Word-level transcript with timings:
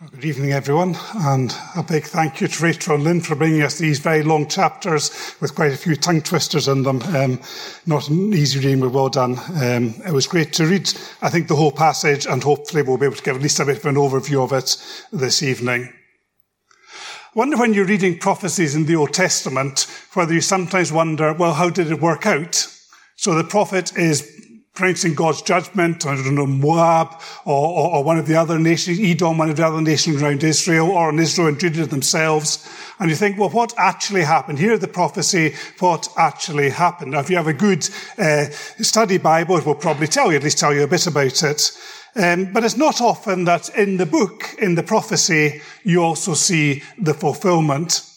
Good 0.00 0.24
evening, 0.24 0.50
everyone, 0.50 0.96
and 1.14 1.54
a 1.76 1.82
big 1.84 2.02
thank 2.02 2.40
you 2.40 2.48
to 2.48 2.62
Rachel 2.64 2.96
and 2.96 3.04
Lynn 3.04 3.20
for 3.20 3.36
bringing 3.36 3.62
us 3.62 3.78
these 3.78 4.00
very 4.00 4.24
long 4.24 4.48
chapters 4.48 5.36
with 5.40 5.54
quite 5.54 5.70
a 5.72 5.76
few 5.76 5.94
tongue 5.94 6.20
twisters 6.20 6.66
in 6.66 6.82
them. 6.82 7.00
Um, 7.14 7.40
not 7.86 8.08
an 8.08 8.34
easy 8.34 8.58
reading, 8.58 8.80
but 8.80 8.90
well 8.90 9.08
done. 9.08 9.38
Um, 9.54 9.94
it 10.04 10.12
was 10.12 10.26
great 10.26 10.52
to 10.54 10.66
read, 10.66 10.92
I 11.22 11.30
think, 11.30 11.46
the 11.46 11.54
whole 11.54 11.70
passage, 11.70 12.26
and 12.26 12.42
hopefully 12.42 12.82
we'll 12.82 12.98
be 12.98 13.06
able 13.06 13.14
to 13.14 13.22
give 13.22 13.36
at 13.36 13.42
least 13.42 13.60
a 13.60 13.64
bit 13.64 13.78
of 13.78 13.86
an 13.86 13.94
overview 13.94 14.42
of 14.42 14.52
it 14.52 14.76
this 15.12 15.44
evening. 15.44 15.84
I 15.84 17.38
wonder 17.38 17.56
when 17.56 17.72
you're 17.72 17.84
reading 17.84 18.18
prophecies 18.18 18.74
in 18.74 18.86
the 18.86 18.96
Old 18.96 19.12
Testament, 19.12 19.86
whether 20.14 20.34
you 20.34 20.40
sometimes 20.40 20.90
wonder, 20.90 21.32
well, 21.32 21.54
how 21.54 21.70
did 21.70 21.92
it 21.92 22.00
work 22.00 22.26
out? 22.26 22.66
So 23.14 23.36
the 23.36 23.44
prophet 23.44 23.96
is 23.96 24.33
pronouncing 24.74 25.14
God's 25.14 25.40
judgment 25.40 26.04
I 26.04 26.16
Moab 26.16 27.20
or, 27.44 27.68
or, 27.68 27.94
or, 27.96 28.04
one 28.04 28.18
of 28.18 28.26
the 28.26 28.34
other 28.34 28.58
nations, 28.58 28.98
Edom, 29.00 29.38
one 29.38 29.48
of 29.48 29.56
the 29.56 29.64
other 29.64 29.80
nations 29.80 30.20
around 30.20 30.42
Israel, 30.42 30.90
or 30.90 31.16
Israel 31.18 31.48
and 31.48 31.60
Judah 31.60 31.86
themselves. 31.86 32.68
And 32.98 33.08
you 33.08 33.14
think, 33.14 33.38
well, 33.38 33.50
what 33.50 33.72
actually 33.76 34.22
happened? 34.22 34.58
Here 34.58 34.76
the 34.76 34.88
prophecy, 34.88 35.54
what 35.78 36.08
actually 36.16 36.70
happened. 36.70 37.12
Now, 37.12 37.20
if 37.20 37.30
you 37.30 37.36
have 37.36 37.46
a 37.46 37.52
good 37.52 37.88
uh, 38.18 38.46
study 38.50 39.18
Bible, 39.18 39.58
it 39.58 39.66
will 39.66 39.76
probably 39.76 40.08
tell 40.08 40.30
you, 40.30 40.36
at 40.36 40.42
least 40.42 40.58
tell 40.58 40.74
you 40.74 40.82
a 40.82 40.88
bit 40.88 41.06
about 41.06 41.42
it. 41.44 41.70
Um, 42.16 42.52
but 42.52 42.64
it's 42.64 42.76
not 42.76 43.00
often 43.00 43.44
that 43.44 43.68
in 43.76 43.96
the 43.96 44.06
book, 44.06 44.54
in 44.60 44.74
the 44.74 44.82
prophecy, 44.82 45.62
you 45.84 46.02
also 46.02 46.34
see 46.34 46.82
the 46.98 47.14
fulfillment. 47.14 48.08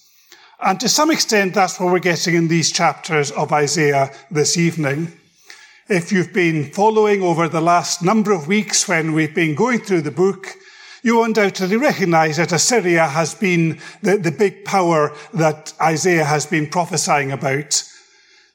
And 0.60 0.80
to 0.80 0.90
some 0.90 1.12
extent, 1.12 1.54
that's 1.54 1.80
what 1.80 1.92
we're 1.92 2.00
getting 2.00 2.34
in 2.34 2.48
these 2.48 2.72
chapters 2.72 3.30
of 3.32 3.52
Isaiah 3.52 4.12
this 4.32 4.58
evening. 4.58 5.12
If 5.90 6.12
you've 6.12 6.34
been 6.34 6.70
following 6.70 7.24
over 7.24 7.48
the 7.48 7.62
last 7.62 8.04
number 8.04 8.34
of 8.34 8.50
weeks 8.50 8.90
when 8.90 9.14
we've 9.14 9.34
been 9.34 9.56
going 9.56 9.80
through 9.80 10.02
the 10.02 10.12
book, 10.12 10.54
you 11.02 11.24
undoubtedly 11.24 11.78
recognize 11.78 12.36
that 12.36 12.52
Assyria 12.52 13.08
has 13.08 13.34
been 13.34 13.80
the, 14.02 14.18
the 14.18 14.32
big 14.32 14.66
power 14.66 15.16
that 15.34 15.72
Isaiah 15.82 16.26
has 16.26 16.46
been 16.46 16.68
prophesying 16.68 17.32
about. 17.32 17.82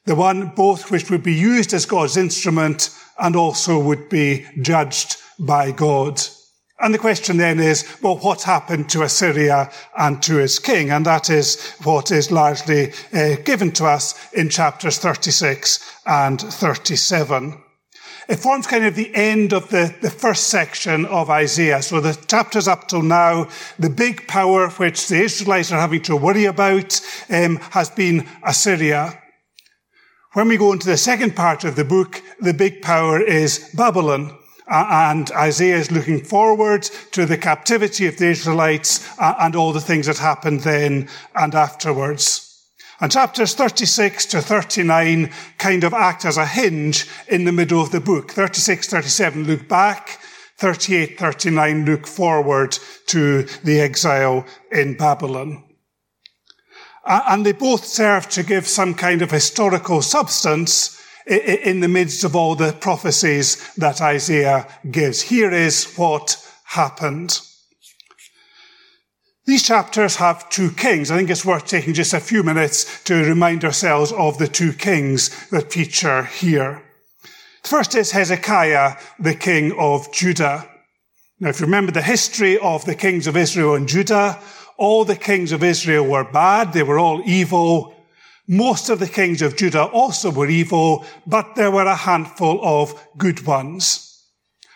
The 0.05 0.13
one 0.13 0.49
both 0.49 0.91
which 0.91 1.09
would 1.09 1.23
be 1.23 1.33
used 1.33 1.73
as 1.73 1.87
God's 1.87 2.17
instrument 2.17 2.91
and 3.17 3.35
also 3.35 3.79
would 3.79 4.09
be 4.09 4.45
judged 4.61 5.17
by 5.39 5.71
God. 5.71 6.21
And 6.79 6.93
the 6.93 6.99
question 6.99 7.37
then 7.37 7.59
is, 7.59 7.85
well, 8.01 8.17
what 8.17 8.41
happened 8.41 8.89
to 8.89 9.03
Assyria 9.03 9.71
and 9.97 10.21
to 10.23 10.39
its 10.39 10.59
king? 10.59 10.89
And 10.89 11.05
that 11.05 11.29
is 11.29 11.61
what 11.83 12.11
is 12.11 12.31
largely 12.31 12.91
uh, 13.13 13.35
given 13.45 13.71
to 13.73 13.85
us 13.85 14.15
in 14.33 14.49
chapters 14.49 14.97
36 14.97 15.79
and 16.05 16.41
37. 16.41 17.63
It 18.29 18.37
forms 18.37 18.67
kind 18.67 18.85
of 18.85 18.95
the 18.95 19.13
end 19.13 19.53
of 19.53 19.69
the, 19.69 19.93
the 20.01 20.09
first 20.09 20.47
section 20.47 21.05
of 21.05 21.29
Isaiah. 21.29 21.81
So 21.81 21.99
the 21.99 22.13
chapters 22.27 22.67
up 22.67 22.87
till 22.87 23.01
now, 23.01 23.49
the 23.77 23.89
big 23.89 24.27
power 24.27 24.69
which 24.69 25.07
the 25.07 25.21
Israelites 25.21 25.71
are 25.71 25.79
having 25.79 26.01
to 26.03 26.15
worry 26.15 26.45
about 26.45 26.99
um, 27.29 27.57
has 27.71 27.89
been 27.89 28.27
Assyria. 28.43 29.19
When 30.33 30.47
we 30.47 30.57
go 30.57 30.71
into 30.71 30.87
the 30.87 30.97
second 30.97 31.35
part 31.35 31.63
of 31.63 31.75
the 31.75 31.83
book, 31.83 32.21
the 32.39 32.53
big 32.53 32.81
power 32.81 33.21
is 33.21 33.69
Babylon. 33.75 34.37
And 34.75 35.29
Isaiah 35.33 35.77
is 35.77 35.91
looking 35.91 36.23
forward 36.23 36.81
to 37.11 37.27
the 37.27 37.37
captivity 37.37 38.07
of 38.07 38.17
the 38.17 38.29
Israelites 38.29 39.07
and 39.19 39.55
all 39.55 39.71
the 39.71 39.79
things 39.79 40.07
that 40.07 40.17
happened 40.17 40.61
then 40.61 41.09
and 41.35 41.53
afterwards. 41.53 42.49
And 42.99 43.11
chapters 43.11 43.53
36 43.53 44.25
to 44.27 44.41
39 44.41 45.31
kind 45.59 45.83
of 45.83 45.93
act 45.93 46.25
as 46.25 46.37
a 46.37 46.45
hinge 46.47 47.07
in 47.27 47.45
the 47.45 47.51
middle 47.51 47.83
of 47.83 47.91
the 47.91 47.99
book. 47.99 48.31
36, 48.31 48.87
37 48.87 49.43
look 49.43 49.67
back. 49.67 50.19
38, 50.57 51.19
39 51.19 51.85
look 51.85 52.07
forward 52.07 52.75
to 53.07 53.43
the 53.63 53.79
exile 53.79 54.43
in 54.71 54.97
Babylon. 54.97 55.63
And 57.05 57.45
they 57.45 57.51
both 57.51 57.85
serve 57.85 58.27
to 58.29 58.41
give 58.41 58.67
some 58.67 58.95
kind 58.95 59.21
of 59.21 59.29
historical 59.29 60.01
substance 60.01 60.99
in 61.25 61.79
the 61.79 61.87
midst 61.87 62.23
of 62.23 62.35
all 62.35 62.55
the 62.55 62.73
prophecies 62.73 63.73
that 63.75 64.01
Isaiah 64.01 64.67
gives. 64.89 65.21
Here 65.21 65.51
is 65.51 65.93
what 65.95 66.37
happened. 66.65 67.39
These 69.45 69.63
chapters 69.63 70.15
have 70.17 70.49
two 70.49 70.71
kings. 70.71 71.11
I 71.11 71.17
think 71.17 71.29
it's 71.29 71.45
worth 71.45 71.67
taking 71.67 71.93
just 71.93 72.13
a 72.13 72.19
few 72.19 72.43
minutes 72.43 73.03
to 73.03 73.25
remind 73.25 73.65
ourselves 73.65 74.13
of 74.13 74.37
the 74.37 74.47
two 74.47 74.71
kings 74.71 75.49
that 75.49 75.71
feature 75.71 76.23
here. 76.23 76.81
The 77.63 77.69
First 77.69 77.95
is 77.95 78.11
Hezekiah, 78.11 78.97
the 79.19 79.35
king 79.35 79.73
of 79.77 80.11
Judah. 80.13 80.69
Now, 81.39 81.49
if 81.49 81.59
you 81.59 81.65
remember 81.65 81.91
the 81.91 82.01
history 82.01 82.57
of 82.57 82.85
the 82.85 82.95
kings 82.95 83.27
of 83.27 83.35
Israel 83.35 83.75
and 83.75 83.87
Judah, 83.87 84.39
all 84.77 85.03
the 85.03 85.15
kings 85.15 85.51
of 85.51 85.61
Israel 85.61 86.05
were 86.05 86.23
bad. 86.23 86.71
They 86.71 86.83
were 86.83 86.99
all 86.99 87.21
evil. 87.25 87.93
Most 88.47 88.89
of 88.89 88.99
the 88.99 89.07
kings 89.07 89.41
of 89.41 89.55
Judah 89.55 89.85
also 89.85 90.29
were 90.29 90.49
evil, 90.49 91.05
but 91.25 91.55
there 91.55 91.71
were 91.71 91.85
a 91.85 91.95
handful 91.95 92.59
of 92.61 93.07
good 93.17 93.45
ones. 93.45 94.09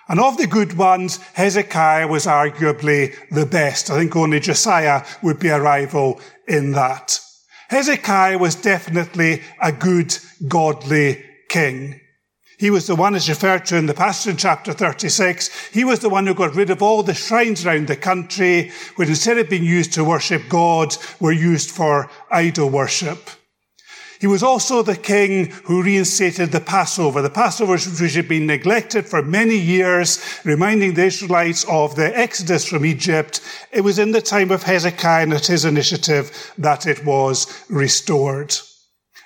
And 0.08 0.22
of 0.22 0.38
the 0.38 0.48
good 0.48 0.78
ones, 0.78 1.18
Hezekiah 1.34 2.08
was 2.08 2.26
arguably 2.26 3.14
the 3.30 3.46
best. 3.46 3.92
I 3.92 4.00
think 4.00 4.16
only 4.16 4.40
Josiah 4.40 5.06
would 5.22 5.40
be 5.40 5.50
a 5.50 5.60
rival 5.60 6.22
in 6.48 6.72
that. 6.72 7.20
Hezekiah 7.70 8.38
was 8.38 8.56
definitely 8.56 9.42
a 9.62 9.74
good, 9.74 10.18
godly 10.48 11.26
king. 11.50 12.00
He 12.58 12.72
was 12.72 12.88
the 12.88 12.96
one, 12.96 13.16
as 13.16 13.28
referred 13.28 13.66
to 13.66 13.76
in 13.76 13.86
the 13.86 13.94
passage 13.94 14.32
in 14.32 14.38
chapter 14.38 14.72
36, 14.72 15.70
he 15.74 15.84
was 15.84 16.00
the 16.00 16.10
one 16.10 16.26
who 16.26 16.34
got 16.34 16.56
rid 16.56 16.70
of 16.70 16.82
all 16.82 17.04
the 17.04 17.14
shrines 17.14 17.66
around 17.66 17.88
the 17.88 17.98
country, 17.98 18.72
which 18.96 19.10
instead 19.10 19.38
of 19.38 19.50
being 19.50 19.66
used 19.66 19.94
to 19.94 20.06
worship 20.06 20.44
God, 20.48 20.96
were 21.20 21.34
used 21.34 21.70
for 21.70 22.10
idol 22.32 22.70
worship. 22.70 23.30
He 24.20 24.28
was 24.28 24.42
also 24.42 24.82
the 24.82 24.96
king 24.96 25.52
who 25.66 25.84
reinstated 25.84 26.52
the 26.52 26.60
Passover, 26.60 27.22
the 27.22 27.30
Passover 27.30 27.74
which 27.74 28.16
had 28.16 28.28
been 28.28 28.48
neglected 28.48 29.08
for 29.08 29.22
many 29.22 29.58
years, 29.58 30.20
reminding 30.44 30.94
the 30.94 31.06
Israelites 31.06 31.66
of 31.66 31.96
the 31.96 32.18
exodus 32.18 32.66
from 32.66 32.86
Egypt. 32.86 33.42
It 33.72 33.82
was 33.82 34.00
in 34.00 34.12
the 34.12 34.22
time 34.22 34.52
of 34.52 34.64
Hezekiah 34.64 35.24
and 35.24 35.34
at 35.34 35.46
his 35.46 35.66
initiative 35.66 36.54
that 36.58 36.88
it 36.88 37.06
was 37.06 37.66
restored. 37.70 38.56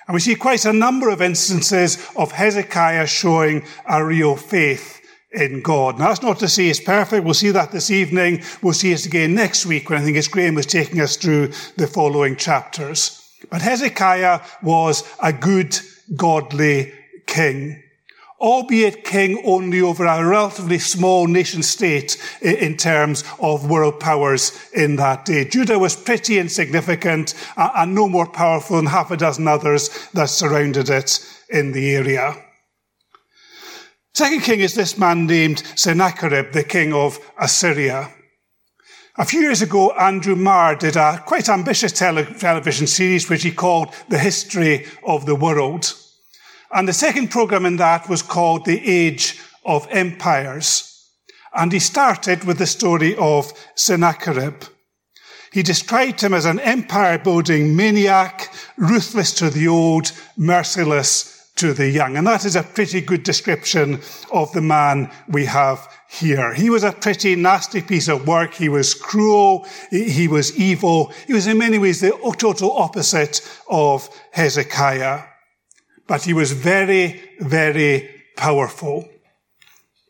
And 0.07 0.13
we 0.13 0.19
see 0.19 0.35
quite 0.35 0.65
a 0.65 0.73
number 0.73 1.09
of 1.09 1.21
instances 1.21 2.05
of 2.17 2.33
Hezekiah 2.33 3.07
showing 3.07 3.65
a 3.87 4.03
real 4.03 4.35
faith 4.35 4.99
in 5.31 5.61
God. 5.61 5.97
Now, 5.97 6.09
that's 6.09 6.21
not 6.21 6.39
to 6.39 6.49
say 6.49 6.67
it's 6.67 6.81
perfect. 6.81 7.23
We'll 7.23 7.33
see 7.33 7.51
that 7.51 7.71
this 7.71 7.89
evening. 7.89 8.43
We'll 8.61 8.73
see 8.73 8.91
it 8.91 9.05
again 9.05 9.33
next 9.33 9.65
week 9.65 9.89
when 9.89 10.01
I 10.01 10.03
think 10.03 10.17
it's 10.17 10.27
Graham 10.27 10.55
was 10.55 10.65
taking 10.65 10.99
us 10.99 11.15
through 11.15 11.53
the 11.77 11.87
following 11.87 12.35
chapters. 12.35 13.20
But 13.51 13.61
Hezekiah 13.61 14.39
was 14.63 15.03
a 15.21 15.33
good, 15.33 15.77
godly 16.15 16.93
king, 17.27 17.83
albeit 18.39 19.03
king 19.03 19.41
only 19.45 19.81
over 19.81 20.05
a 20.05 20.25
relatively 20.25 20.79
small 20.79 21.27
nation 21.27 21.61
state 21.61 22.17
in 22.41 22.77
terms 22.77 23.25
of 23.39 23.69
world 23.69 23.99
powers 23.99 24.57
in 24.73 24.95
that 24.95 25.25
day. 25.25 25.43
Judah 25.43 25.77
was 25.77 25.97
pretty 25.97 26.39
insignificant 26.39 27.35
and 27.57 27.93
no 27.93 28.07
more 28.07 28.25
powerful 28.25 28.77
than 28.77 28.85
half 28.85 29.11
a 29.11 29.17
dozen 29.17 29.49
others 29.49 29.89
that 30.13 30.29
surrounded 30.29 30.89
it 30.89 31.19
in 31.49 31.73
the 31.73 31.93
area. 31.93 32.33
Second 34.13 34.41
king 34.41 34.61
is 34.61 34.75
this 34.75 34.97
man 34.97 35.27
named 35.27 35.63
Sennacherib, 35.75 36.53
the 36.53 36.63
king 36.63 36.93
of 36.93 37.19
Assyria. 37.37 38.13
A 39.17 39.25
few 39.25 39.41
years 39.41 39.61
ago, 39.61 39.91
Andrew 39.91 40.37
Marr 40.37 40.75
did 40.75 40.95
a 40.95 41.21
quite 41.25 41.49
ambitious 41.49 41.91
tele- 41.91 42.33
television 42.39 42.87
series 42.87 43.29
which 43.29 43.43
he 43.43 43.51
called 43.51 43.93
The 44.07 44.17
History 44.17 44.85
of 45.03 45.25
the 45.25 45.35
World. 45.35 45.93
And 46.71 46.87
the 46.87 46.93
second 46.93 47.27
program 47.27 47.65
in 47.65 47.75
that 47.75 48.07
was 48.07 48.21
called 48.21 48.63
The 48.63 48.81
Age 48.89 49.37
of 49.65 49.85
Empires. 49.91 50.87
And 51.53 51.73
he 51.73 51.79
started 51.79 52.45
with 52.45 52.57
the 52.57 52.65
story 52.65 53.17
of 53.17 53.51
Sennacherib. 53.75 54.63
He 55.51 55.61
described 55.61 56.21
him 56.21 56.33
as 56.33 56.45
an 56.45 56.61
empire 56.61 57.17
building 57.17 57.75
maniac, 57.75 58.53
ruthless 58.77 59.33
to 59.35 59.49
the 59.49 59.67
old, 59.67 60.13
merciless 60.37 61.51
to 61.57 61.73
the 61.73 61.89
young. 61.89 62.15
And 62.15 62.25
that 62.27 62.45
is 62.45 62.55
a 62.55 62.63
pretty 62.63 63.01
good 63.01 63.23
description 63.23 63.99
of 64.31 64.53
the 64.53 64.61
man 64.61 65.11
we 65.27 65.43
have 65.45 65.85
here. 66.11 66.53
He 66.53 66.69
was 66.69 66.83
a 66.83 66.91
pretty 66.91 67.35
nasty 67.35 67.81
piece 67.81 68.09
of 68.09 68.27
work. 68.27 68.53
He 68.53 68.67
was 68.67 68.93
cruel. 68.93 69.65
He 69.89 70.27
was 70.27 70.57
evil. 70.57 71.13
He 71.25 71.33
was 71.33 71.47
in 71.47 71.57
many 71.57 71.77
ways 71.77 72.01
the 72.01 72.11
total 72.37 72.73
opposite 72.73 73.41
of 73.69 74.09
Hezekiah. 74.31 75.23
But 76.07 76.23
he 76.23 76.33
was 76.33 76.51
very, 76.51 77.21
very 77.39 78.23
powerful. 78.35 79.07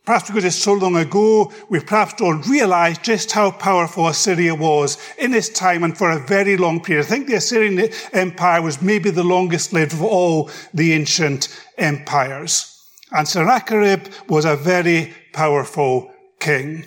Perhaps 0.04 0.28
because 0.28 0.46
it's 0.46 0.56
so 0.56 0.74
long 0.74 0.96
ago, 0.96 1.54
we 1.70 1.80
perhaps 1.80 2.16
don't 2.16 2.48
realize 2.48 2.98
just 2.98 3.32
how 3.32 3.52
powerful 3.52 4.08
Assyria 4.08 4.56
was 4.56 4.98
in 5.20 5.36
its 5.36 5.50
time 5.50 5.84
and 5.84 5.96
for 5.96 6.10
a 6.10 6.20
very 6.20 6.58
long 6.58 6.82
period. 6.82 7.06
I 7.06 7.10
think 7.10 7.28
the 7.28 7.36
Assyrian 7.36 7.92
Empire 8.12 8.64
was 8.64 8.82
maybe 8.82 9.12
the 9.12 9.24
longest 9.24 9.72
lived 9.72 9.94
of 9.94 10.02
all 10.02 10.50
the 10.74 10.94
ancient 10.94 11.48
empires. 11.78 12.71
And 13.12 13.28
Sennacherib 13.28 14.08
was 14.28 14.46
a 14.46 14.56
very 14.56 15.14
powerful 15.34 16.12
king. 16.40 16.86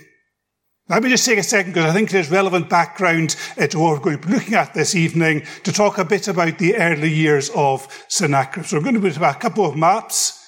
Let 0.88 1.02
me 1.02 1.08
just 1.08 1.24
take 1.24 1.38
a 1.38 1.42
second 1.42 1.72
because 1.72 1.88
I 1.88 1.94
think 1.94 2.12
is 2.12 2.30
relevant 2.30 2.68
background 2.68 3.36
to 3.56 3.78
what 3.78 3.92
we're 3.92 4.00
going 4.00 4.18
to 4.18 4.26
be 4.26 4.34
looking 4.34 4.54
at 4.54 4.74
this 4.74 4.94
evening 4.94 5.46
to 5.62 5.72
talk 5.72 5.96
a 5.96 6.04
bit 6.04 6.28
about 6.28 6.58
the 6.58 6.76
early 6.76 7.10
years 7.10 7.50
of 7.54 7.88
Sennacherib. 8.08 8.66
So 8.66 8.76
we're 8.76 8.82
going 8.82 8.94
to 8.94 9.00
put 9.00 9.16
a 9.16 9.34
couple 9.34 9.64
of 9.64 9.76
maps. 9.76 10.42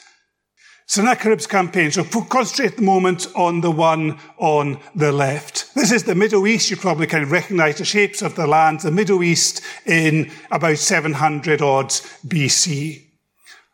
Sennacherib's 0.89 1.47
campaign. 1.47 1.91
So 1.91 2.05
concentrate 2.05 2.73
at 2.73 2.77
the 2.77 2.83
moment 2.83 3.27
on 3.35 3.63
the 3.63 3.71
one 3.71 4.19
on 4.37 4.79
the 4.95 5.11
left. 5.11 5.75
This 5.75 5.91
is 5.91 6.05
the 6.05 6.15
Middle 6.15 6.47
East. 6.47 6.71
You 6.71 6.77
probably 6.77 7.07
kind 7.07 7.25
of 7.25 7.33
recognize 7.33 7.79
the 7.79 7.87
shapes 7.87 8.21
of 8.21 8.37
the 8.37 8.47
land. 8.47 8.81
The 8.81 8.91
Middle 8.91 9.23
East 9.23 9.63
in 9.87 10.31
about 10.51 10.77
700 10.77 11.63
odd 11.63 11.89
BC. 11.89 13.06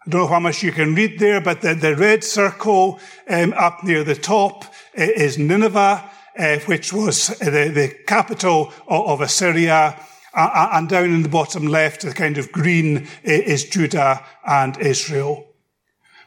I 0.04 0.10
don't 0.10 0.22
know 0.22 0.26
how 0.26 0.40
much 0.40 0.62
you 0.62 0.72
can 0.72 0.94
read 0.94 1.18
there, 1.18 1.40
but 1.40 1.60
the, 1.60 1.74
the 1.74 1.94
red 1.94 2.24
circle 2.24 2.98
um, 3.28 3.52
up 3.56 3.84
near 3.84 4.02
the 4.02 4.16
top 4.16 4.64
is 4.94 5.38
Nineveh 5.38 6.10
uh, 6.38 6.58
which 6.60 6.92
was 6.92 7.28
the, 7.38 7.70
the 7.74 7.94
capital 8.06 8.72
of, 8.88 9.06
of 9.06 9.20
Assyria. 9.20 9.98
Uh, 10.34 10.68
and 10.72 10.88
down 10.88 11.04
in 11.04 11.22
the 11.22 11.28
bottom 11.28 11.66
left, 11.66 12.02
the 12.02 12.12
kind 12.12 12.38
of 12.38 12.50
green 12.52 13.06
is 13.22 13.68
Judah 13.68 14.24
and 14.46 14.78
Israel. 14.78 15.46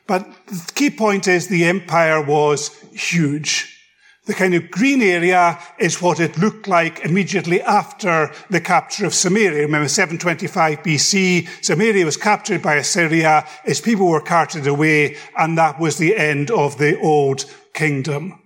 But 0.05 0.27
the 0.45 0.71
key 0.75 0.91
point 0.91 1.27
is 1.27 1.47
the 1.47 1.65
empire 1.65 2.21
was 2.21 2.69
huge. 2.91 3.74
The 4.25 4.33
kind 4.33 4.55
of 4.55 4.71
green 4.71 5.03
area 5.03 5.59
is 5.77 6.01
what 6.01 6.19
it 6.19 6.37
looked 6.39 6.67
like 6.67 7.05
immediately 7.05 7.61
after 7.61 8.31
the 8.49 8.59
capture 8.59 9.05
of 9.05 9.13
Samaria. 9.13 9.61
Remember, 9.61 9.87
725 9.87 10.79
BC, 10.79 11.63
Samaria 11.63 12.05
was 12.05 12.17
captured 12.17 12.63
by 12.63 12.75
Assyria, 12.75 13.47
its 13.65 13.79
people 13.79 14.07
were 14.07 14.21
carted 14.21 14.65
away, 14.65 15.17
and 15.37 15.57
that 15.59 15.79
was 15.79 15.97
the 15.97 16.15
end 16.15 16.49
of 16.49 16.79
the 16.79 16.99
old 16.99 17.45
kingdom. 17.73 18.41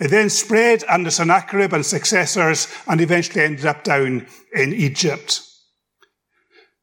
It 0.00 0.08
then 0.08 0.30
spread 0.30 0.84
under 0.88 1.10
Sennacherib 1.10 1.74
and 1.74 1.84
successors 1.84 2.66
and 2.88 3.00
eventually 3.00 3.44
ended 3.44 3.66
up 3.66 3.84
down 3.84 4.26
in 4.54 4.72
Egypt. 4.72 5.42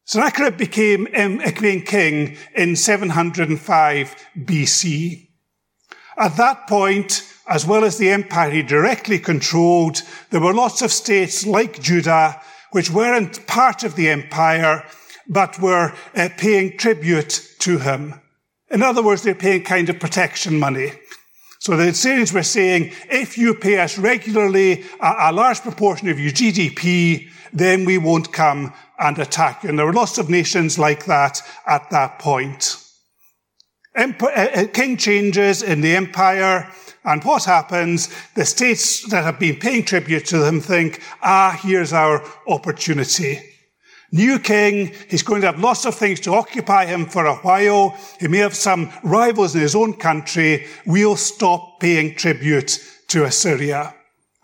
Sennacherib 0.05 0.57
became, 0.57 1.07
um, 1.15 1.39
became 1.39 1.81
king 1.81 2.37
in 2.55 2.75
705 2.75 4.15
BC. 4.37 5.27
At 6.17 6.37
that 6.37 6.67
point, 6.67 7.23
as 7.49 7.65
well 7.65 7.83
as 7.83 7.97
the 7.97 8.09
empire 8.09 8.51
he 8.51 8.61
directly 8.61 9.19
controlled, 9.19 10.03
there 10.29 10.41
were 10.41 10.53
lots 10.53 10.81
of 10.81 10.91
states 10.91 11.45
like 11.45 11.81
Judah 11.81 12.39
which 12.71 12.91
weren't 12.91 13.45
part 13.47 13.83
of 13.83 13.95
the 13.95 14.09
empire, 14.09 14.85
but 15.27 15.59
were 15.59 15.93
uh, 16.15 16.29
paying 16.37 16.77
tribute 16.77 17.55
to 17.59 17.79
him. 17.79 18.13
In 18.69 18.83
other 18.83 19.01
words, 19.01 19.23
they're 19.23 19.35
paying 19.35 19.63
kind 19.63 19.89
of 19.89 19.99
protection 19.99 20.59
money. 20.59 20.91
So 21.59 21.75
the 21.75 21.89
Assyrians 21.89 22.31
were 22.31 22.43
saying, 22.43 22.93
if 23.09 23.37
you 23.37 23.53
pay 23.53 23.79
us 23.79 23.97
regularly 23.97 24.85
a, 25.01 25.15
a, 25.29 25.33
large 25.33 25.61
proportion 25.61 26.07
of 26.07 26.19
your 26.19 26.31
GDP, 26.31 27.29
then 27.51 27.83
we 27.83 27.97
won't 27.97 28.31
come 28.31 28.73
and 28.97 29.17
attack 29.19 29.63
you. 29.63 29.69
And 29.69 29.77
there 29.77 29.85
were 29.85 29.93
lots 29.93 30.17
of 30.17 30.29
nations 30.29 30.79
like 30.79 31.05
that 31.05 31.41
at 31.67 31.89
that 31.89 32.19
point. 32.19 32.77
Emp- 33.95 34.23
uh, 34.23 34.67
king 34.71 34.95
changes 34.95 35.61
in 35.61 35.81
the 35.81 35.95
empire, 35.95 36.71
and 37.03 37.23
what 37.23 37.45
happens? 37.45 38.09
The 38.35 38.45
states 38.45 39.07
that 39.09 39.23
have 39.23 39.39
been 39.39 39.55
paying 39.55 39.85
tribute 39.85 40.25
to 40.27 40.39
them 40.39 40.59
think, 40.59 41.01
ah, 41.21 41.57
here's 41.63 41.93
our 41.93 42.23
opportunity. 42.47 43.41
New 44.11 44.39
king, 44.39 44.91
he's 45.07 45.23
going 45.23 45.41
to 45.41 45.47
have 45.47 45.59
lots 45.59 45.85
of 45.85 45.95
things 45.95 46.19
to 46.21 46.33
occupy 46.33 46.85
him 46.85 47.05
for 47.05 47.25
a 47.25 47.35
while. 47.35 47.95
He 48.19 48.27
may 48.27 48.39
have 48.39 48.55
some 48.55 48.91
rivals 49.03 49.55
in 49.55 49.61
his 49.61 49.75
own 49.75 49.93
country. 49.93 50.65
We'll 50.85 51.15
stop 51.15 51.79
paying 51.79 52.15
tribute 52.15 52.79
to 53.09 53.25
Assyria. 53.25 53.93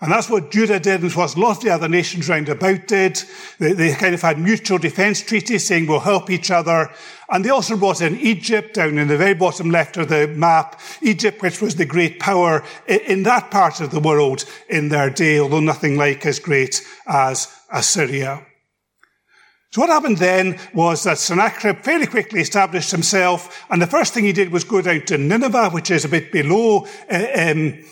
And 0.06 0.14
that's 0.14 0.30
what 0.30 0.52
Judah 0.52 0.80
did 0.80 1.02
and 1.02 1.12
what 1.14 1.36
lots 1.36 1.58
of 1.58 1.64
the 1.64 1.72
other 1.72 1.90
nations 1.90 2.30
round 2.30 2.48
about 2.48 2.86
did. 2.86 3.24
They, 3.58 3.74
they, 3.74 3.92
kind 3.96 4.14
of 4.14 4.22
had 4.22 4.38
mutual 4.38 4.78
defense 4.78 5.20
treaties 5.20 5.66
saying 5.66 5.88
we'll 5.88 6.00
help 6.00 6.30
each 6.30 6.52
other. 6.52 6.92
And 7.32 7.44
they 7.44 7.50
also 7.50 7.76
brought 7.76 8.02
in 8.02 8.16
Egypt 8.20 8.76
down 8.76 9.00
in 9.00 9.08
the 9.08 9.18
very 9.18 9.34
bottom 9.34 9.72
left 9.72 9.98
of 9.98 10.10
the 10.10 10.28
map. 10.28 10.80
Egypt, 11.02 11.42
which 11.42 11.60
was 11.60 11.74
the 11.74 11.88
great 11.88 12.20
power 12.20 12.64
in 12.88 13.24
that 13.24 13.50
part 13.50 13.82
of 13.82 13.90
the 13.90 14.00
world 14.00 14.46
in 14.70 14.90
their 14.90 15.10
day, 15.10 15.40
although 15.40 15.60
nothing 15.60 15.98
like 15.98 16.24
as 16.28 16.38
great 16.38 16.86
as 17.08 17.52
Assyria. 17.74 18.46
So 19.72 19.82
what 19.82 19.90
happened 19.90 20.20
then 20.20 20.60
was 20.76 21.04
that 21.06 21.18
Sennacherib 21.18 21.84
fairly 21.84 22.06
quickly 22.06 22.42
established 22.42 22.92
himself, 22.92 23.66
and 23.72 23.82
the 23.82 23.88
first 23.88 24.14
thing 24.14 24.24
he 24.24 24.34
did 24.34 24.52
was 24.52 24.64
go 24.64 24.84
down 24.84 25.02
to 25.08 25.18
Nineveh, 25.18 25.72
which 25.72 25.90
is 25.90 26.06
a 26.06 26.10
bit 26.10 26.32
below, 26.32 26.86
uh, 27.10 27.28
um, 27.36 27.84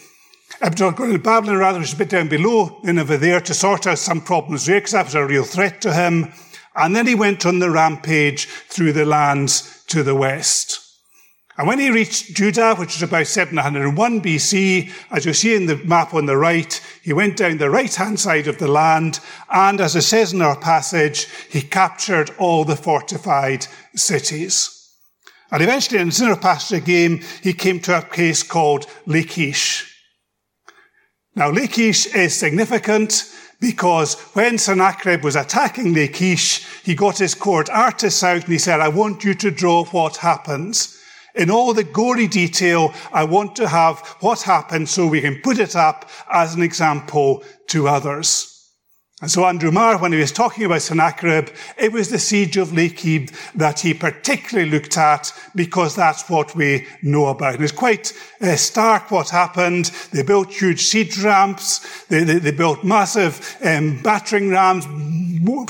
Babylon 0.63 1.57
rather, 1.57 1.81
is 1.81 1.93
a 1.93 1.97
bit 1.97 2.09
down 2.09 2.29
below 2.29 2.79
Nineveh 2.83 3.17
there, 3.17 3.41
to 3.41 3.53
sort 3.53 3.85
out 3.85 3.97
some 3.99 4.21
problems 4.21 4.65
there, 4.65 4.79
because 4.79 4.93
that 4.93 5.05
was 5.05 5.15
a 5.15 5.25
real 5.25 5.43
threat 5.43 5.81
to 5.81 5.93
him. 5.93 6.31
And 6.75 6.95
then 6.95 7.05
he 7.05 7.15
went 7.15 7.45
on 7.45 7.59
the 7.59 7.69
rampage 7.69 8.45
through 8.45 8.93
the 8.93 9.05
lands 9.05 9.83
to 9.87 10.03
the 10.03 10.15
west. 10.15 10.79
And 11.57 11.67
when 11.67 11.79
he 11.79 11.91
reached 11.91 12.35
Judah, 12.35 12.75
which 12.75 12.95
is 12.95 13.03
about 13.03 13.27
701 13.27 14.21
BC, 14.21 14.89
as 15.11 15.25
you 15.25 15.33
see 15.33 15.53
in 15.53 15.67
the 15.67 15.75
map 15.83 16.13
on 16.13 16.25
the 16.25 16.37
right, 16.37 16.81
he 17.03 17.13
went 17.13 17.37
down 17.37 17.57
the 17.57 17.69
right 17.69 17.93
hand 17.93 18.19
side 18.19 18.47
of 18.47 18.57
the 18.57 18.67
land, 18.67 19.19
and 19.51 19.79
as 19.79 19.95
it 19.95 20.01
says 20.01 20.33
in 20.33 20.41
our 20.41 20.57
passage, 20.57 21.27
he 21.49 21.61
captured 21.61 22.31
all 22.39 22.63
the 22.63 22.75
fortified 22.75 23.67
cities. 23.95 24.89
And 25.51 25.61
eventually, 25.61 25.99
in 25.99 26.09
passage 26.37 26.85
game, 26.85 27.21
he 27.43 27.53
came 27.53 27.79
to 27.81 27.99
a 27.99 28.01
place 28.01 28.41
called 28.41 28.87
Lachish. 29.05 29.92
Now, 31.35 31.49
Lachish 31.49 32.05
is 32.07 32.35
significant 32.35 33.31
because 33.59 34.15
when 34.35 34.57
Sennacherib 34.57 35.23
was 35.23 35.35
attacking 35.35 35.93
Lachish, 35.93 36.65
he 36.83 36.93
got 36.93 37.17
his 37.17 37.33
court 37.33 37.69
artists 37.71 38.23
out 38.23 38.43
and 38.43 38.51
he 38.51 38.59
said, 38.59 38.79
I 38.79 38.89
want 38.89 39.23
you 39.23 39.33
to 39.35 39.49
draw 39.49 39.85
what 39.85 40.17
happens. 40.17 40.99
In 41.33 41.49
all 41.49 41.73
the 41.73 41.83
gory 41.83 42.27
detail, 42.27 42.93
I 43.11 43.23
want 43.23 43.55
to 43.55 43.67
have 43.67 43.99
what 44.19 44.43
happened 44.43 44.89
so 44.89 45.07
we 45.07 45.21
can 45.21 45.41
put 45.41 45.57
it 45.57 45.75
up 45.75 46.09
as 46.31 46.53
an 46.53 46.61
example 46.61 47.43
to 47.67 47.87
others. 47.87 48.52
And 49.23 49.31
so 49.31 49.45
Andrew 49.45 49.71
Marr, 49.71 49.97
when 49.99 50.11
he 50.11 50.19
was 50.19 50.33
talking 50.33 50.65
about 50.65 50.81
Sennacherib, 50.81 51.47
it 51.77 51.93
was 51.93 52.09
the 52.09 52.19
siege 52.19 52.57
of 52.57 52.73
Lachish 52.73 53.29
that 53.55 53.79
he 53.79 53.93
particularly 53.93 54.69
looked 54.69 54.97
at 54.97 55.31
because 55.55 55.95
that's 55.95 56.29
what 56.29 56.53
we 56.55 56.85
know 57.01 57.27
about. 57.27 57.53
And 57.53 57.63
it's 57.63 57.71
quite 57.71 58.11
uh, 58.41 58.57
stark 58.57 59.11
what 59.11 59.29
happened. 59.29 59.85
They 60.11 60.23
built 60.23 60.51
huge 60.51 60.81
siege 60.81 61.17
ramps. 61.19 62.03
They, 62.07 62.25
they, 62.25 62.37
they 62.37 62.51
built 62.51 62.83
massive 62.83 63.55
um, 63.63 64.01
battering 64.03 64.49
rams, 64.49 64.83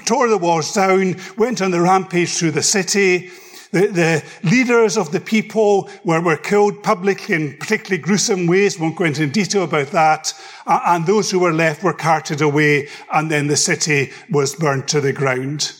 tore 0.03 0.29
the 0.29 0.39
walls 0.39 0.73
down, 0.73 1.17
went 1.37 1.61
on 1.61 1.69
the 1.69 1.81
rampage 1.81 2.35
through 2.35 2.51
the 2.51 2.63
city. 2.63 3.29
The, 3.73 3.87
the 3.87 4.23
leaders 4.47 4.97
of 4.97 5.11
the 5.11 5.19
people 5.19 5.89
were, 6.03 6.21
were 6.21 6.37
killed 6.37 6.83
publicly 6.83 7.33
in 7.33 7.57
particularly 7.57 8.01
gruesome 8.01 8.45
ways. 8.45 8.79
Won't 8.79 8.95
go 8.95 9.05
into 9.05 9.25
detail 9.25 9.63
about 9.63 9.87
that. 9.87 10.31
Uh, 10.67 10.79
and 10.85 11.07
those 11.07 11.31
who 11.31 11.39
were 11.39 11.51
left 11.51 11.81
were 11.81 11.93
carted 11.93 12.41
away, 12.41 12.87
and 13.11 13.31
then 13.31 13.47
the 13.47 13.57
city 13.57 14.11
was 14.29 14.55
burned 14.55 14.87
to 14.89 15.01
the 15.01 15.11
ground. 15.11 15.73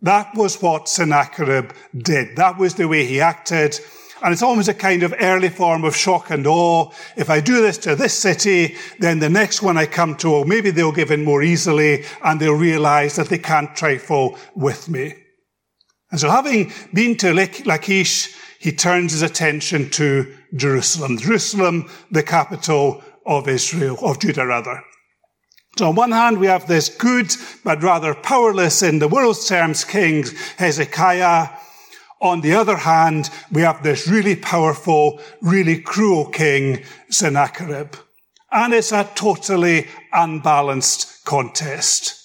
That 0.00 0.32
was 0.36 0.62
what 0.62 0.88
Sennacherib 0.88 1.72
did. 1.96 2.36
That 2.36 2.56
was 2.56 2.74
the 2.74 2.86
way 2.86 3.04
he 3.04 3.20
acted. 3.20 3.80
And 4.22 4.32
it's 4.32 4.42
almost 4.42 4.68
a 4.68 4.74
kind 4.74 5.02
of 5.02 5.12
early 5.18 5.48
form 5.48 5.82
of 5.82 5.96
shock 5.96 6.30
and 6.30 6.46
awe. 6.46 6.92
If 7.16 7.30
I 7.30 7.40
do 7.40 7.60
this 7.60 7.78
to 7.78 7.96
this 7.96 8.16
city, 8.16 8.76
then 9.00 9.18
the 9.18 9.28
next 9.28 9.60
one 9.60 9.76
I 9.76 9.86
come 9.86 10.14
to, 10.18 10.44
maybe 10.44 10.70
they'll 10.70 10.92
give 10.92 11.10
in 11.10 11.24
more 11.24 11.42
easily 11.42 12.04
and 12.22 12.38
they'll 12.38 12.54
realize 12.54 13.16
that 13.16 13.28
they 13.28 13.38
can't 13.38 13.74
trifle 13.74 14.38
with 14.54 14.88
me. 14.88 15.14
And 16.14 16.20
so 16.20 16.30
having 16.30 16.70
been 16.92 17.16
to 17.16 17.34
Lachish, 17.34 18.36
he 18.60 18.70
turns 18.70 19.10
his 19.10 19.22
attention 19.22 19.90
to 19.90 20.32
Jerusalem. 20.54 21.18
Jerusalem, 21.18 21.90
the 22.08 22.22
capital 22.22 23.02
of 23.26 23.48
Israel, 23.48 23.98
of 24.00 24.20
Judah 24.20 24.46
rather. 24.46 24.80
So 25.76 25.88
on 25.88 25.96
one 25.96 26.12
hand, 26.12 26.38
we 26.38 26.46
have 26.46 26.68
this 26.68 26.88
good, 26.88 27.34
but 27.64 27.82
rather 27.82 28.14
powerless 28.14 28.80
in 28.80 29.00
the 29.00 29.08
world's 29.08 29.48
terms 29.48 29.82
king 29.82 30.24
Hezekiah. 30.56 31.48
On 32.20 32.42
the 32.42 32.54
other 32.54 32.76
hand, 32.76 33.28
we 33.50 33.62
have 33.62 33.82
this 33.82 34.06
really 34.06 34.36
powerful, 34.36 35.20
really 35.40 35.80
cruel 35.80 36.26
king 36.26 36.84
Sennacherib. 37.10 37.96
And 38.52 38.72
it's 38.72 38.92
a 38.92 39.10
totally 39.16 39.88
unbalanced 40.12 41.24
contest. 41.24 42.23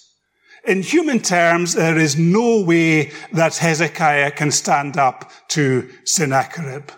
In 0.70 0.82
human 0.82 1.18
terms, 1.18 1.72
there 1.72 1.98
is 1.98 2.16
no 2.16 2.60
way 2.60 3.10
that 3.32 3.56
Hezekiah 3.56 4.30
can 4.30 4.52
stand 4.52 4.96
up 4.96 5.32
to 5.48 5.90
Sennacherib. 6.04 6.92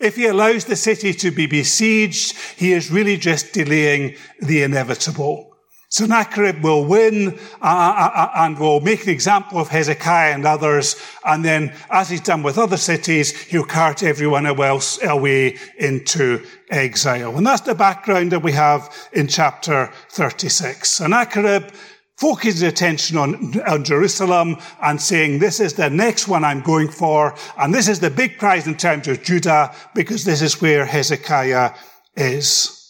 If 0.00 0.16
he 0.16 0.26
allows 0.26 0.64
the 0.64 0.74
city 0.74 1.14
to 1.14 1.30
be 1.30 1.46
besieged, 1.46 2.36
he 2.56 2.72
is 2.72 2.90
really 2.90 3.16
just 3.16 3.52
delaying 3.52 4.16
the 4.40 4.64
inevitable. 4.64 5.54
Sennacherib 5.90 6.64
will 6.64 6.84
win 6.84 7.38
uh, 7.62 7.66
uh, 7.66 8.10
uh, 8.12 8.30
and 8.34 8.58
will 8.58 8.80
make 8.80 9.04
an 9.04 9.10
example 9.10 9.60
of 9.60 9.68
Hezekiah 9.68 10.34
and 10.34 10.44
others. 10.44 11.00
And 11.24 11.44
then, 11.44 11.72
as 11.90 12.10
he's 12.10 12.20
done 12.20 12.42
with 12.42 12.58
other 12.58 12.76
cities, 12.76 13.30
he'll 13.42 13.62
cart 13.62 14.02
everyone 14.02 14.44
else 14.44 15.00
away 15.04 15.56
into 15.78 16.44
exile. 16.68 17.36
And 17.36 17.46
that's 17.46 17.60
the 17.60 17.76
background 17.76 18.32
that 18.32 18.42
we 18.42 18.50
have 18.50 18.92
in 19.12 19.28
chapter 19.28 19.92
36. 20.10 20.90
Sennacherib 20.90 21.70
focusing 22.16 22.68
attention 22.68 23.16
on, 23.16 23.60
on 23.62 23.84
Jerusalem 23.84 24.56
and 24.82 25.00
saying, 25.00 25.38
this 25.38 25.60
is 25.60 25.74
the 25.74 25.90
next 25.90 26.28
one 26.28 26.44
I'm 26.44 26.60
going 26.60 26.88
for. 26.88 27.34
And 27.58 27.74
this 27.74 27.88
is 27.88 28.00
the 28.00 28.10
big 28.10 28.38
prize 28.38 28.66
in 28.66 28.76
terms 28.76 29.08
of 29.08 29.22
Judah 29.22 29.74
because 29.94 30.24
this 30.24 30.42
is 30.42 30.60
where 30.60 30.86
Hezekiah 30.86 31.72
is. 32.16 32.80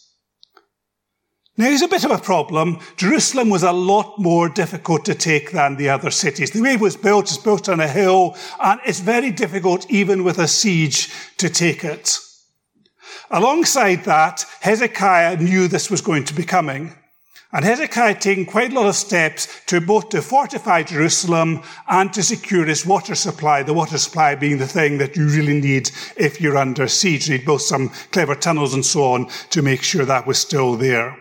Now, 1.57 1.65
here's 1.65 1.81
a 1.81 1.87
bit 1.87 2.03
of 2.03 2.11
a 2.11 2.17
problem. 2.17 2.79
Jerusalem 2.97 3.49
was 3.49 3.63
a 3.63 3.71
lot 3.71 4.19
more 4.19 4.49
difficult 4.49 5.05
to 5.05 5.15
take 5.15 5.51
than 5.51 5.77
the 5.77 5.87
other 5.87 6.11
cities. 6.11 6.51
The 6.51 6.61
way 6.61 6.73
it 6.73 6.81
was 6.81 6.97
built 6.97 7.31
is 7.31 7.37
built 7.37 7.69
on 7.69 7.79
a 7.79 7.87
hill, 7.87 8.35
and 8.61 8.81
it's 8.85 8.99
very 8.99 9.31
difficult, 9.31 9.89
even 9.89 10.25
with 10.25 10.37
a 10.37 10.49
siege, 10.49 11.13
to 11.37 11.49
take 11.49 11.85
it. 11.85 12.19
Alongside 13.31 14.03
that, 14.03 14.45
Hezekiah 14.59 15.37
knew 15.37 15.69
this 15.69 15.89
was 15.89 16.01
going 16.01 16.25
to 16.25 16.33
be 16.33 16.43
coming. 16.43 16.93
And 17.55 17.63
Hezekiah 17.63 18.07
had 18.07 18.21
taken 18.21 18.45
quite 18.45 18.73
a 18.73 18.75
lot 18.75 18.87
of 18.87 18.97
steps 18.97 19.47
to 19.67 19.79
both 19.79 20.09
to 20.09 20.21
fortify 20.21 20.83
Jerusalem 20.83 21.63
and 21.87 22.11
to 22.11 22.21
secure 22.21 22.67
its 22.67 22.85
water 22.85 23.15
supply, 23.15 23.63
the 23.63 23.73
water 23.73 23.97
supply 23.97 24.35
being 24.35 24.57
the 24.57 24.67
thing 24.67 24.97
that 24.97 25.15
you 25.15 25.29
really 25.29 25.61
need 25.61 25.89
if 26.17 26.41
you're 26.41 26.57
under 26.57 26.89
siege. 26.89 27.27
He'd 27.27 27.45
built 27.45 27.61
some 27.61 27.91
clever 28.11 28.35
tunnels 28.35 28.73
and 28.73 28.85
so 28.85 29.05
on 29.05 29.29
to 29.51 29.61
make 29.61 29.83
sure 29.83 30.03
that 30.03 30.27
was 30.27 30.37
still 30.37 30.75
there. 30.75 31.17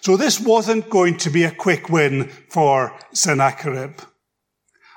So 0.00 0.16
this 0.16 0.40
wasn't 0.40 0.90
going 0.90 1.18
to 1.18 1.30
be 1.30 1.44
a 1.44 1.52
quick 1.52 1.88
win 1.88 2.24
for 2.48 2.98
Sennacherib. 3.12 4.00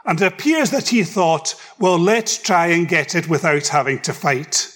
And 0.03 0.19
it 0.19 0.33
appears 0.33 0.71
that 0.71 0.87
he 0.87 1.03
thought, 1.03 1.53
well, 1.77 1.99
let's 1.99 2.39
try 2.39 2.67
and 2.69 2.87
get 2.87 3.13
it 3.13 3.29
without 3.29 3.67
having 3.67 3.99
to 3.99 4.13
fight. 4.13 4.74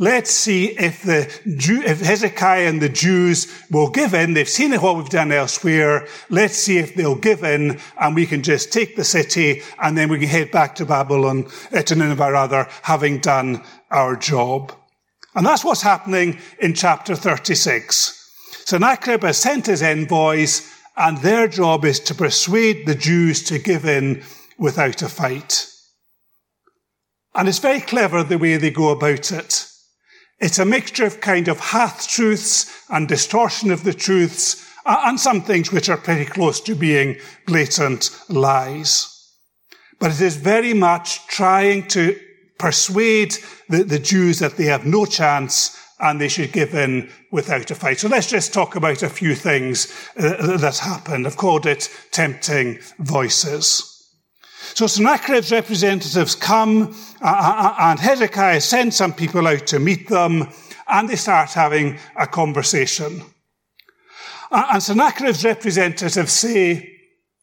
Let's 0.00 0.30
see 0.30 0.68
if 0.78 1.02
the 1.02 1.30
Jew, 1.58 1.82
if 1.82 2.00
Hezekiah 2.00 2.66
and 2.66 2.80
the 2.80 2.88
Jews 2.88 3.52
will 3.70 3.90
give 3.90 4.14
in. 4.14 4.32
They've 4.32 4.48
seen 4.48 4.72
what 4.72 4.96
we've 4.96 5.10
done 5.10 5.30
elsewhere. 5.30 6.08
Let's 6.30 6.56
see 6.56 6.78
if 6.78 6.94
they'll 6.94 7.16
give 7.16 7.44
in 7.44 7.78
and 8.00 8.14
we 8.14 8.24
can 8.24 8.42
just 8.42 8.72
take 8.72 8.96
the 8.96 9.04
city 9.04 9.60
and 9.78 9.98
then 9.98 10.08
we 10.08 10.18
can 10.18 10.28
head 10.28 10.50
back 10.50 10.74
to 10.76 10.86
Babylon, 10.86 11.50
uh, 11.70 11.82
to 11.82 11.94
Nineveh 11.94 12.32
rather, 12.32 12.66
having 12.80 13.18
done 13.18 13.62
our 13.90 14.16
job. 14.16 14.72
And 15.34 15.44
that's 15.44 15.66
what's 15.66 15.82
happening 15.82 16.38
in 16.58 16.72
chapter 16.72 17.14
36. 17.14 18.16
Sennacherib 18.64 19.22
has 19.22 19.36
sent 19.36 19.66
his 19.66 19.82
envoys, 19.82 20.66
and 20.96 21.18
their 21.18 21.46
job 21.46 21.84
is 21.84 22.00
to 22.00 22.14
persuade 22.14 22.86
the 22.86 22.94
Jews 22.94 23.42
to 23.44 23.58
give 23.58 23.84
in 23.84 24.22
without 24.56 25.02
a 25.02 25.10
fight. 25.10 25.66
And 27.34 27.50
it's 27.50 27.58
very 27.58 27.80
clever 27.80 28.22
the 28.22 28.38
way 28.38 28.56
they 28.56 28.70
go 28.70 28.88
about 28.88 29.30
it. 29.30 29.69
It's 30.40 30.58
a 30.58 30.64
mixture 30.64 31.04
of 31.04 31.20
kind 31.20 31.48
of 31.48 31.60
half 31.60 32.08
truths 32.08 32.84
and 32.88 33.06
distortion 33.06 33.70
of 33.70 33.84
the 33.84 33.92
truths, 33.92 34.66
and 34.86 35.20
some 35.20 35.42
things 35.42 35.70
which 35.70 35.88
are 35.88 35.98
pretty 35.98 36.24
close 36.24 36.60
to 36.62 36.74
being 36.74 37.18
blatant 37.46 38.10
lies. 38.28 39.06
But 39.98 40.12
it 40.12 40.20
is 40.22 40.36
very 40.36 40.72
much 40.72 41.26
trying 41.26 41.86
to 41.88 42.18
persuade 42.58 43.36
the, 43.68 43.84
the 43.84 43.98
Jews 43.98 44.38
that 44.38 44.56
they 44.56 44.64
have 44.64 44.86
no 44.86 45.04
chance 45.04 45.76
and 45.98 46.18
they 46.18 46.28
should 46.28 46.52
give 46.52 46.74
in 46.74 47.10
without 47.30 47.70
a 47.70 47.74
fight. 47.74 47.98
So 47.98 48.08
let's 48.08 48.30
just 48.30 48.54
talk 48.54 48.74
about 48.74 49.02
a 49.02 49.10
few 49.10 49.34
things 49.34 49.92
uh, 50.16 50.56
that 50.56 50.78
happened. 50.78 51.26
I've 51.26 51.36
called 51.36 51.66
it 51.66 51.90
tempting 52.10 52.78
voices. 52.98 53.89
So 54.74 54.86
Sennacherib's 54.86 55.52
representatives 55.52 56.34
come 56.34 56.94
uh, 57.20 57.26
uh, 57.26 57.52
uh 57.56 57.74
and 57.78 58.00
Hezekiah 58.00 58.60
sends 58.60 58.96
some 58.96 59.12
people 59.12 59.46
out 59.46 59.66
to 59.68 59.78
meet 59.78 60.08
them 60.08 60.48
and 60.88 61.08
they 61.08 61.16
start 61.16 61.50
having 61.50 61.98
a 62.16 62.26
conversation. 62.26 63.22
And 64.50 64.82
Sennacherib's 64.82 65.44
representatives 65.44 66.32
say, 66.32 66.90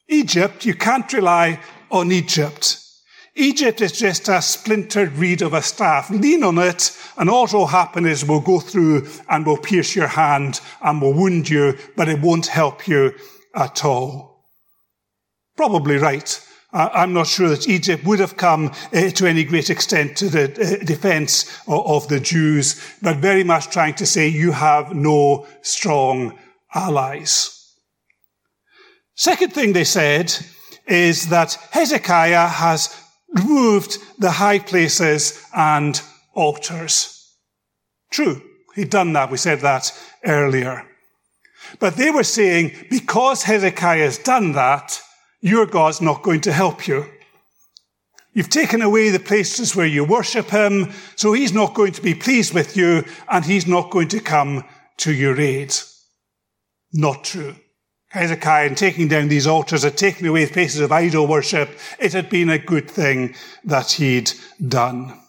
Egypt, 0.10 0.66
you 0.66 0.74
can't 0.74 1.12
rely 1.14 1.60
on 1.90 2.12
Egypt. 2.12 2.84
Egypt 3.36 3.82
is 3.82 3.92
just 3.92 4.28
a 4.30 4.42
splintered 4.42 5.14
reed 5.14 5.42
of 5.42 5.54
a 5.54 5.62
staff. 5.62 6.10
Lean 6.10 6.44
on 6.44 6.58
it, 6.58 6.98
and 7.18 7.30
all 7.30 7.48
will 7.54 7.68
happen 7.68 8.06
is 8.06 8.26
we'll 8.26 8.40
go 8.40 8.60
through 8.60 9.08
and 9.30 9.46
we'll 9.46 9.58
pierce 9.58 9.96
your 9.96 10.08
hand 10.08 10.60
and 10.82 11.02
we'll 11.02 11.14
wound 11.14 11.48
you, 11.48 11.78
but 11.96 12.10
it 12.10 12.20
won't 12.20 12.48
help 12.48 12.88
you 12.88 13.14
at 13.56 13.86
all. 13.86 14.44
Probably 15.56 15.98
right. 15.98 16.47
I'm 16.78 17.14
not 17.14 17.28
sure 17.28 17.50
that 17.50 17.68
Egypt 17.68 18.06
would 18.06 18.20
have 18.20 18.38
come 18.38 18.72
uh, 18.94 19.10
to 19.10 19.26
any 19.26 19.44
great 19.44 19.70
extent 19.70 20.16
to 20.18 20.30
the 20.30 20.44
uh, 20.44 20.86
defense 20.86 21.50
of, 21.68 21.88
of 21.88 22.08
the 22.08 22.20
Jews, 22.20 22.80
but 23.02 23.18
very 23.18 23.44
much 23.44 23.70
trying 23.70 23.96
to 23.96 24.06
say 24.06 24.28
you 24.28 24.52
have 24.52 24.94
no 24.94 25.48
strong 25.62 26.38
allies. 26.74 27.74
Second 29.16 29.54
thing 29.54 29.74
they 29.74 29.84
said 29.84 30.34
is 30.86 31.30
that 31.30 31.58
Hezekiah 31.72 32.48
has 32.48 32.96
removed 33.30 33.98
the 34.20 34.32
high 34.32 34.60
places 34.60 35.44
and 35.56 36.00
altars. 36.34 37.36
True, 38.12 38.42
he'd 38.76 38.92
done 38.92 39.14
that. 39.14 39.32
We 39.32 39.38
said 39.38 39.62
that 39.62 39.92
earlier. 40.24 40.86
But 41.80 41.96
they 41.96 42.12
were 42.12 42.24
saying, 42.24 42.74
because 42.90 43.44
Hezekiah 43.44 44.04
has 44.04 44.20
done 44.20 44.52
that, 44.54 45.02
your 45.42 45.66
God's 45.66 46.02
not 46.02 46.24
going 46.24 46.42
to 46.42 46.52
help 46.52 46.88
you. 46.88 47.06
You've 48.34 48.50
taken 48.50 48.82
away 48.82 49.10
the 49.10 49.20
places 49.20 49.76
where 49.76 49.88
you 49.88 50.04
worship 50.04 50.50
him, 50.50 50.92
so 51.16 51.34
he's 51.34 51.54
not 51.54 51.74
going 51.74 51.94
to 51.94 52.02
be 52.02 52.14
pleased 52.14 52.54
with 52.54 52.78
you, 52.78 53.04
and 53.30 53.44
he's 53.44 53.66
not 53.66 53.90
going 53.90 54.10
to 54.10 54.20
come 54.20 54.64
to 54.98 55.12
your 55.12 55.40
aid. 55.40 55.74
Not 56.94 57.24
true. 57.24 57.56
Hezekiah, 58.10 58.68
in 58.68 58.76
taking 58.76 59.08
down 59.08 59.28
these 59.28 59.48
altars, 59.48 59.84
had 59.84 59.98
taken 59.98 60.28
away 60.28 60.48
places 60.48 60.82
of 60.82 60.92
idol 60.92 61.28
worship. 61.28 61.70
It 62.00 62.14
had 62.14 62.30
been 62.30 62.50
a 62.50 62.60
good 62.60 62.90
thing 62.90 63.36
that 63.66 63.94
he'd 63.94 64.32
done. 64.66 65.20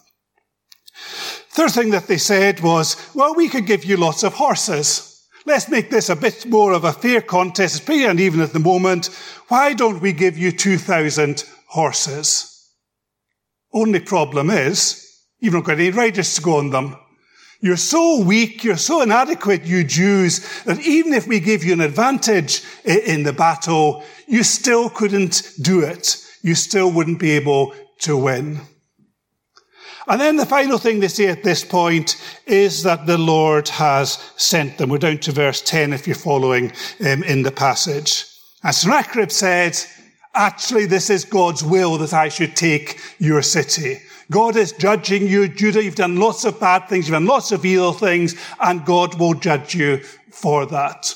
Third 1.49 1.71
thing 1.71 1.89
that 1.89 2.07
they 2.07 2.17
said 2.17 2.61
was, 2.61 2.95
well, 3.13 3.35
we 3.35 3.49
could 3.49 3.65
give 3.65 3.83
you 3.83 3.97
lots 3.97 4.23
of 4.23 4.35
horses. 4.35 5.08
Let's 5.45 5.69
make 5.69 5.89
this 5.89 6.09
a 6.09 6.15
bit 6.15 6.45
more 6.45 6.73
of 6.73 6.83
a 6.83 6.91
fair 6.91 7.21
contest. 7.21 7.75
It's 7.75 7.85
pretty 7.85 8.05
uneven 8.05 8.41
at 8.41 8.53
the 8.53 8.59
moment. 8.59 9.07
Why 9.47 9.73
don't 9.73 10.01
we 10.01 10.11
give 10.13 10.37
you 10.37 10.51
2,000 10.51 11.43
horses? 11.67 12.73
Only 13.73 13.99
problem 13.99 14.49
is, 14.49 15.05
you've 15.39 15.53
not 15.53 15.63
got 15.63 15.79
any 15.79 15.91
riders 15.91 16.35
to 16.35 16.41
go 16.41 16.57
on 16.57 16.71
them. 16.71 16.97
You're 17.61 17.77
so 17.77 18.21
weak, 18.21 18.63
you're 18.63 18.77
so 18.77 19.01
inadequate, 19.01 19.63
you 19.65 19.83
Jews, 19.83 20.63
that 20.63 20.79
even 20.79 21.13
if 21.13 21.27
we 21.27 21.39
gave 21.39 21.63
you 21.63 21.73
an 21.73 21.81
advantage 21.81 22.63
in 22.85 23.23
the 23.23 23.33
battle, 23.33 24.03
you 24.27 24.43
still 24.43 24.89
couldn't 24.89 25.43
do 25.61 25.81
it. 25.81 26.17
You 26.41 26.55
still 26.55 26.91
wouldn't 26.91 27.19
be 27.19 27.31
able 27.31 27.73
to 27.99 28.15
win. 28.15 28.61
And 30.07 30.19
then 30.19 30.37
the 30.37 30.45
final 30.45 30.77
thing 30.77 30.99
they 30.99 31.07
say 31.07 31.27
at 31.27 31.43
this 31.43 31.63
point 31.63 32.15
is 32.45 32.83
that 32.83 33.05
the 33.05 33.17
Lord 33.17 33.67
has 33.69 34.13
sent 34.37 34.77
them. 34.77 34.89
We're 34.89 34.97
down 34.97 35.19
to 35.19 35.31
verse 35.31 35.61
10 35.61 35.93
if 35.93 36.07
you're 36.07 36.15
following 36.15 36.71
um, 37.05 37.23
in 37.23 37.43
the 37.43 37.51
passage. 37.51 38.25
And 38.63 38.73
Sennacherib 38.73 39.31
said, 39.31 39.77
actually, 40.33 40.85
this 40.85 41.09
is 41.09 41.25
God's 41.25 41.63
will 41.63 41.97
that 41.97 42.13
I 42.13 42.29
should 42.29 42.55
take 42.55 42.99
your 43.19 43.41
city. 43.41 43.99
God 44.31 44.55
is 44.55 44.71
judging 44.73 45.27
you. 45.27 45.47
Judah, 45.47 45.83
you've 45.83 45.95
done 45.95 46.17
lots 46.17 46.45
of 46.45 46.59
bad 46.59 46.87
things. 46.87 47.07
You've 47.07 47.15
done 47.15 47.25
lots 47.25 47.51
of 47.51 47.65
evil 47.65 47.93
things 47.93 48.35
and 48.59 48.85
God 48.85 49.19
will 49.19 49.33
judge 49.33 49.75
you 49.75 49.97
for 50.31 50.65
that. 50.67 51.13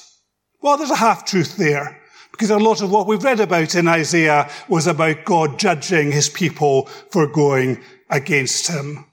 Well, 0.61 0.77
there's 0.77 0.89
a 0.89 0.95
half 0.95 1.25
truth 1.25 1.57
there 1.57 1.99
because 2.31 2.49
a 2.49 2.57
lot 2.57 2.81
of 2.81 2.91
what 2.91 3.05
we've 3.05 3.23
read 3.23 3.39
about 3.39 3.75
in 3.75 3.87
Isaiah 3.87 4.49
was 4.67 4.87
about 4.87 5.25
God 5.25 5.59
judging 5.59 6.11
his 6.11 6.29
people 6.29 6.87
for 7.11 7.27
going 7.27 7.79
against 8.13 8.70
him. 8.70 9.05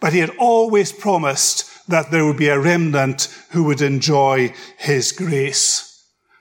But 0.00 0.12
he 0.12 0.18
had 0.18 0.36
always 0.38 0.90
promised 0.90 1.70
that 1.88 2.10
there 2.10 2.24
would 2.24 2.36
be 2.36 2.48
a 2.48 2.58
remnant 2.58 3.32
who 3.50 3.62
would 3.64 3.80
enjoy 3.80 4.52
his 4.78 5.12
grace. 5.12 5.84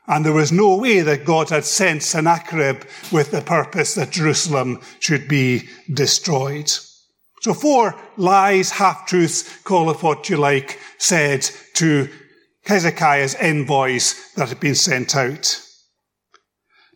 And 0.08 0.26
there 0.26 0.34
was 0.34 0.52
no 0.52 0.78
way 0.78 1.02
that 1.02 1.26
God 1.26 1.50
had 1.50 1.66
sent 1.66 2.04
Sennacherib 2.04 2.84
with 3.12 3.32
the 3.32 3.42
purpose 3.42 3.96
that 3.96 4.12
Jerusalem 4.12 4.82
should 5.00 5.28
be 5.28 5.68
destroyed. 5.92 6.72
So 7.42 7.54
four 7.54 7.96
lies, 8.18 8.72
half-truths, 8.72 9.62
call 9.64 9.90
it 9.92 10.02
what 10.02 10.30
you 10.30 10.38
like, 10.38 10.80
said 10.98 11.48
to 11.76 12.10
Hezekiah's 12.66 13.36
envoys 13.36 14.16
that 14.36 14.50
had 14.50 14.60
been 14.60 14.76
sent 14.76 15.16
out. 15.16 15.62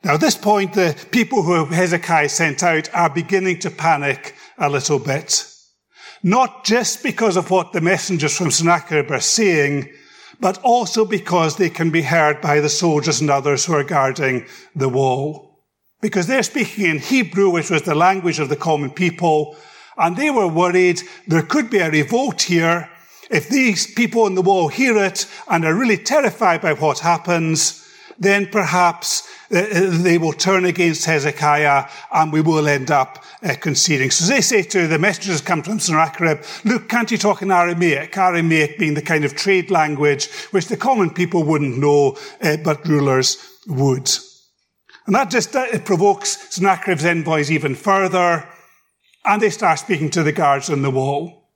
Now 0.03 0.15
at 0.15 0.21
this 0.21 0.36
point, 0.36 0.74
the 0.74 0.95
people 1.12 1.43
who 1.43 1.65
Hezekiah 1.65 2.29
sent 2.29 2.63
out 2.63 2.93
are 2.93 3.09
beginning 3.09 3.59
to 3.59 3.69
panic 3.69 4.36
a 4.59 4.69
little 4.69 4.99
bit. 4.99 5.45
Not 6.21 6.65
just 6.65 7.01
because 7.01 7.37
of 7.37 7.49
what 7.49 7.71
the 7.71 7.81
messengers 7.81 8.37
from 8.37 8.51
Sennacherib 8.51 9.09
are 9.09 9.21
saying, 9.21 9.89
but 10.39 10.57
also 10.63 11.05
because 11.05 11.55
they 11.55 11.69
can 11.69 11.91
be 11.91 12.01
heard 12.01 12.41
by 12.41 12.59
the 12.59 12.69
soldiers 12.69 13.21
and 13.21 13.29
others 13.29 13.65
who 13.65 13.73
are 13.73 13.83
guarding 13.83 14.45
the 14.75 14.89
wall. 14.89 15.63
Because 16.01 16.27
they're 16.27 16.43
speaking 16.43 16.85
in 16.85 16.99
Hebrew, 16.99 17.49
which 17.49 17.69
was 17.69 17.81
the 17.81 17.95
language 17.95 18.39
of 18.39 18.49
the 18.49 18.55
common 18.55 18.91
people, 18.91 19.57
and 19.97 20.15
they 20.15 20.31
were 20.31 20.47
worried 20.47 21.01
there 21.27 21.41
could 21.41 21.69
be 21.69 21.79
a 21.79 21.91
revolt 21.91 22.43
here. 22.43 22.89
If 23.29 23.49
these 23.49 23.93
people 23.93 24.23
on 24.23 24.35
the 24.35 24.41
wall 24.41 24.69
hear 24.69 24.97
it 24.97 25.27
and 25.49 25.65
are 25.65 25.75
really 25.75 25.97
terrified 25.97 26.61
by 26.61 26.73
what 26.73 26.99
happens, 26.99 27.85
then 28.17 28.47
perhaps 28.47 29.27
they 29.49 30.17
will 30.17 30.33
turn 30.33 30.65
against 30.65 31.05
Hezekiah 31.05 31.89
and 32.13 32.31
we 32.31 32.41
will 32.41 32.67
end 32.67 32.91
up 32.91 33.23
uh, 33.43 33.55
conceding. 33.59 34.11
So 34.11 34.31
they 34.31 34.41
say 34.41 34.61
to 34.63 34.87
the 34.87 34.99
messengers 34.99 35.41
come 35.41 35.63
from 35.63 35.79
Sennacherib, 35.79 36.43
look, 36.65 36.87
can't 36.87 37.09
you 37.09 37.17
talk 37.17 37.41
in 37.41 37.51
Aramaic? 37.51 38.15
Aramaic 38.15 38.77
being 38.77 38.93
the 38.93 39.01
kind 39.01 39.25
of 39.25 39.35
trade 39.35 39.71
language 39.71 40.29
which 40.51 40.67
the 40.67 40.77
common 40.77 41.09
people 41.09 41.43
wouldn't 41.43 41.77
know, 41.77 42.17
uh, 42.41 42.57
but 42.57 42.87
rulers 42.87 43.37
would. 43.67 44.09
And 45.07 45.15
that 45.15 45.31
just 45.31 45.55
uh, 45.55 45.79
provokes 45.79 46.53
Sennacherib's 46.53 47.05
envoys 47.05 47.49
even 47.49 47.73
further, 47.73 48.47
and 49.25 49.41
they 49.41 49.49
start 49.49 49.79
speaking 49.79 50.11
to 50.11 50.21
the 50.21 50.31
guards 50.31 50.69
on 50.69 50.83
the 50.83 50.91
wall. 50.91 51.49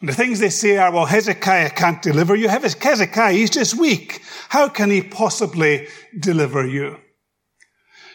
And 0.00 0.08
the 0.08 0.14
things 0.14 0.38
they 0.38 0.50
say 0.50 0.76
are, 0.76 0.92
well, 0.92 1.06
Hezekiah 1.06 1.70
can't 1.70 2.02
deliver 2.02 2.36
you. 2.36 2.48
Hezekiah, 2.48 3.32
he's 3.32 3.50
just 3.50 3.76
weak. 3.76 4.22
How 4.48 4.68
can 4.68 4.90
he 4.90 5.02
possibly 5.02 5.88
deliver 6.20 6.66
you? 6.66 6.98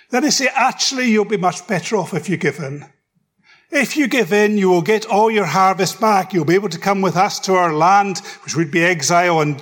Then 0.09 0.23
they 0.23 0.31
say, 0.31 0.49
actually, 0.53 1.11
you'll 1.11 1.25
be 1.25 1.37
much 1.37 1.67
better 1.67 1.97
off 1.97 2.13
if 2.13 2.29
you 2.29 2.37
give 2.37 2.59
in. 2.59 2.85
If 3.71 3.95
you 3.95 4.07
give 4.07 4.33
in, 4.33 4.57
you 4.57 4.69
will 4.69 4.81
get 4.81 5.05
all 5.05 5.29
your 5.29 5.45
harvest 5.45 6.01
back. 6.01 6.33
You'll 6.33 6.45
be 6.45 6.55
able 6.55 6.69
to 6.69 6.79
come 6.79 7.01
with 7.01 7.15
us 7.15 7.39
to 7.41 7.53
our 7.53 7.73
land, 7.73 8.17
which 8.43 8.55
would 8.55 8.71
be 8.71 8.83
exile 8.83 9.41
and 9.41 9.61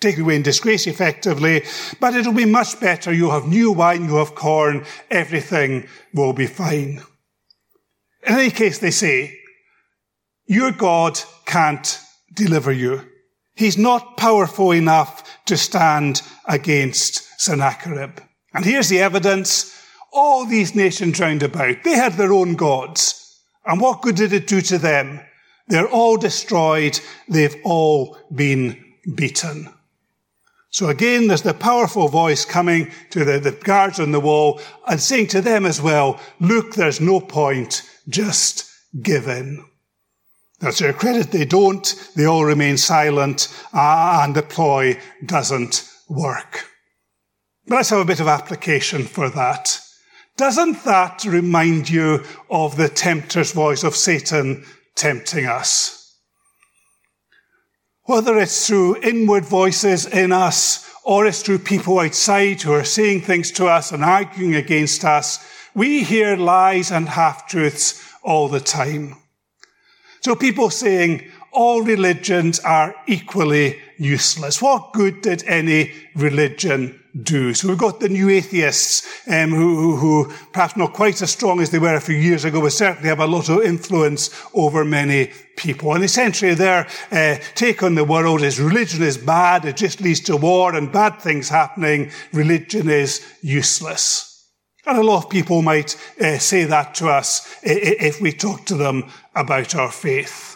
taken 0.00 0.22
away 0.22 0.36
in 0.36 0.42
disgrace 0.42 0.86
effectively, 0.86 1.62
but 2.00 2.14
it'll 2.14 2.32
be 2.32 2.44
much 2.44 2.78
better. 2.80 3.12
You'll 3.12 3.30
have 3.30 3.46
new 3.46 3.72
wine, 3.72 4.04
you'll 4.04 4.24
have 4.24 4.34
corn, 4.34 4.84
everything 5.10 5.88
will 6.14 6.32
be 6.32 6.46
fine. 6.46 7.02
In 8.26 8.34
any 8.34 8.50
case, 8.50 8.78
they 8.78 8.90
say, 8.90 9.38
your 10.46 10.70
God 10.70 11.18
can't 11.44 11.98
deliver 12.34 12.72
you. 12.72 13.02
He's 13.54 13.78
not 13.78 14.16
powerful 14.16 14.70
enough 14.70 15.44
to 15.46 15.56
stand 15.56 16.22
against 16.44 17.40
Sennacherib. 17.40 18.20
And 18.56 18.64
here's 18.64 18.88
the 18.88 19.00
evidence. 19.00 19.78
All 20.12 20.46
these 20.46 20.74
nations 20.74 21.20
round 21.20 21.42
about, 21.42 21.84
they 21.84 21.92
had 21.92 22.14
their 22.14 22.32
own 22.32 22.54
gods. 22.54 23.38
And 23.66 23.82
what 23.82 24.00
good 24.00 24.16
did 24.16 24.32
it 24.32 24.46
do 24.46 24.62
to 24.62 24.78
them? 24.78 25.20
They're 25.68 25.88
all 25.88 26.16
destroyed. 26.16 26.98
They've 27.28 27.56
all 27.64 28.16
been 28.34 28.82
beaten. 29.14 29.68
So 30.70 30.88
again, 30.88 31.26
there's 31.26 31.42
the 31.42 31.52
powerful 31.52 32.08
voice 32.08 32.46
coming 32.46 32.90
to 33.10 33.26
the, 33.26 33.38
the 33.38 33.52
guards 33.52 34.00
on 34.00 34.12
the 34.12 34.20
wall 34.20 34.60
and 34.88 35.00
saying 35.00 35.26
to 35.28 35.42
them 35.42 35.66
as 35.66 35.82
well, 35.82 36.18
look, 36.40 36.74
there's 36.74 37.00
no 37.00 37.20
point. 37.20 37.82
Just 38.08 38.72
give 39.02 39.28
in. 39.28 39.64
That's 40.60 40.78
their 40.78 40.94
credit. 40.94 41.30
They 41.30 41.44
don't. 41.44 42.10
They 42.16 42.24
all 42.24 42.46
remain 42.46 42.78
silent 42.78 43.54
uh, 43.74 44.20
and 44.22 44.34
the 44.34 44.42
ploy 44.42 44.98
doesn't 45.26 45.90
work. 46.08 46.70
But 47.66 47.76
let's 47.76 47.90
have 47.90 48.00
a 48.00 48.04
bit 48.04 48.20
of 48.20 48.28
application 48.28 49.02
for 49.04 49.28
that. 49.30 49.80
Doesn't 50.36 50.84
that 50.84 51.24
remind 51.24 51.88
you 51.88 52.22
of 52.50 52.76
the 52.76 52.88
tempter's 52.88 53.52
voice 53.52 53.82
of 53.82 53.96
Satan 53.96 54.64
tempting 54.94 55.46
us? 55.46 56.14
Whether 58.04 58.38
it's 58.38 58.66
through 58.66 59.02
inward 59.02 59.44
voices 59.44 60.06
in 60.06 60.30
us 60.30 60.88
or 61.04 61.26
it's 61.26 61.42
through 61.42 61.58
people 61.58 61.98
outside 61.98 62.62
who 62.62 62.72
are 62.72 62.84
saying 62.84 63.22
things 63.22 63.50
to 63.52 63.66
us 63.66 63.90
and 63.90 64.04
arguing 64.04 64.54
against 64.54 65.04
us, 65.04 65.44
we 65.74 66.04
hear 66.04 66.36
lies 66.36 66.92
and 66.92 67.08
half-truths 67.08 68.12
all 68.22 68.48
the 68.48 68.60
time. 68.60 69.16
So 70.20 70.36
people 70.36 70.70
saying 70.70 71.30
all 71.52 71.82
religions 71.82 72.60
are 72.60 72.94
equally 73.06 73.80
useless. 73.98 74.60
What 74.60 74.92
good 74.92 75.22
did 75.22 75.44
any 75.44 75.92
religion 76.14 77.02
do? 77.22 77.54
So 77.54 77.68
we've 77.68 77.78
got 77.78 78.00
the 78.00 78.08
new 78.08 78.28
atheists 78.28 79.06
um, 79.28 79.50
who, 79.50 79.76
who, 79.76 79.96
who, 79.96 80.32
perhaps 80.52 80.76
not 80.76 80.92
quite 80.92 81.20
as 81.22 81.30
strong 81.30 81.60
as 81.60 81.70
they 81.70 81.78
were 81.78 81.94
a 81.94 82.00
few 82.00 82.16
years 82.16 82.44
ago, 82.44 82.60
but 82.60 82.72
certainly 82.72 83.08
have 83.08 83.20
a 83.20 83.26
lot 83.26 83.48
of 83.48 83.62
influence 83.62 84.30
over 84.54 84.84
many 84.84 85.30
people. 85.56 85.94
And 85.94 86.04
essentially 86.04 86.54
their 86.54 86.86
uh, 87.10 87.36
take 87.54 87.82
on 87.82 87.94
the 87.94 88.04
world 88.04 88.42
is 88.42 88.60
religion 88.60 89.02
is 89.02 89.18
bad, 89.18 89.64
it 89.64 89.76
just 89.76 90.00
leads 90.00 90.20
to 90.20 90.36
war 90.36 90.74
and 90.74 90.92
bad 90.92 91.20
things 91.20 91.48
happening. 91.48 92.10
Religion 92.32 92.88
is 92.88 93.26
useless. 93.42 94.32
And 94.86 94.98
a 94.98 95.02
lot 95.02 95.24
of 95.24 95.30
people 95.30 95.62
might 95.62 95.96
uh, 96.20 96.38
say 96.38 96.64
that 96.64 96.94
to 96.96 97.08
us 97.08 97.58
if 97.62 98.20
we 98.20 98.32
talk 98.32 98.66
to 98.66 98.76
them 98.76 99.10
about 99.34 99.74
our 99.74 99.90
faith. 99.90 100.55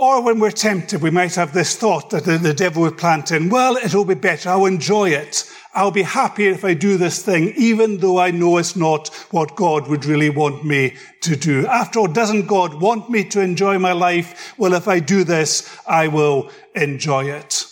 Or 0.00 0.22
when 0.22 0.40
we're 0.40 0.50
tempted, 0.50 1.02
we 1.02 1.10
might 1.10 1.34
have 1.34 1.52
this 1.52 1.76
thought 1.76 2.08
that 2.08 2.24
the, 2.24 2.54
devil 2.54 2.80
would 2.84 2.96
plant 2.96 3.32
in, 3.32 3.50
well, 3.50 3.76
it'll 3.76 4.06
be 4.06 4.14
better. 4.14 4.48
I'll 4.48 4.64
enjoy 4.64 5.10
it. 5.10 5.44
I'll 5.74 5.90
be 5.90 6.00
happier 6.00 6.52
if 6.52 6.64
I 6.64 6.72
do 6.72 6.96
this 6.96 7.22
thing, 7.22 7.52
even 7.54 7.98
though 7.98 8.18
I 8.18 8.30
know 8.30 8.56
it's 8.56 8.74
not 8.74 9.08
what 9.30 9.56
God 9.56 9.88
would 9.88 10.06
really 10.06 10.30
want 10.30 10.64
me 10.64 10.96
to 11.20 11.36
do. 11.36 11.66
After 11.66 11.98
all, 11.98 12.06
doesn't 12.06 12.46
God 12.46 12.80
want 12.80 13.10
me 13.10 13.24
to 13.24 13.42
enjoy 13.42 13.78
my 13.78 13.92
life? 13.92 14.54
Well, 14.56 14.72
if 14.72 14.88
I 14.88 15.00
do 15.00 15.22
this, 15.22 15.70
I 15.86 16.08
will 16.08 16.50
enjoy 16.74 17.26
it 17.26 17.66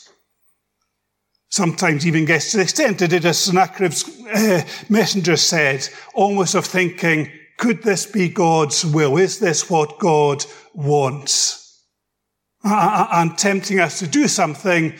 sometimes 1.51 2.07
even 2.07 2.27
gets 2.27 2.51
to 2.51 2.59
the 2.59 2.63
extent 2.63 2.99
that 2.99 3.11
it, 3.11 3.25
as 3.25 3.39
Sennacherib's 3.39 4.05
uh, 4.27 4.63
messenger 4.91 5.35
said, 5.35 5.89
almost 6.13 6.55
of 6.55 6.67
thinking, 6.67 7.33
could 7.57 7.83
this 7.83 8.05
be 8.05 8.29
God's 8.29 8.85
will? 8.85 9.17
Is 9.17 9.39
this 9.39 9.71
what 9.71 9.99
God 9.99 10.45
wants? 10.75 11.58
And 12.65 13.37
tempting 13.39 13.81
us 13.81 13.99
to 14.01 14.07
do 14.07 14.29
something 14.29 14.95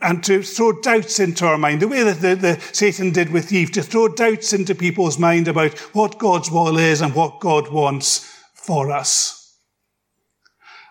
and 0.00 0.22
to 0.24 0.42
throw 0.42 0.80
doubts 0.80 1.18
into 1.18 1.46
our 1.46 1.58
mind, 1.58 1.80
the 1.80 1.88
way 1.88 2.02
that 2.02 2.20
the, 2.20 2.34
the 2.34 2.60
Satan 2.72 3.10
did 3.10 3.32
with 3.32 3.52
Eve, 3.52 3.72
to 3.72 3.82
throw 3.82 4.08
doubts 4.08 4.52
into 4.52 4.74
people's 4.74 5.18
mind 5.18 5.48
about 5.48 5.76
what 5.94 6.18
God's 6.18 6.50
will 6.50 6.76
is 6.78 7.00
and 7.00 7.14
what 7.14 7.40
God 7.40 7.72
wants 7.72 8.20
for 8.54 8.90
us. 8.90 9.58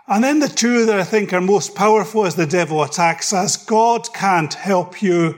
And 0.08 0.24
then 0.24 0.40
the 0.40 0.50
two 0.50 0.86
that 0.88 1.00
I 1.00 1.04
think 1.04 1.32
are 1.32 1.42
most 1.42 1.76
powerful 1.76 2.26
as 2.26 2.36
the 2.36 2.48
devil 2.48 2.84
attacks 2.84 3.32
us, 3.32 3.56
God 3.56 4.14
can't 4.14 4.54
help 4.54 5.02
you 5.02 5.38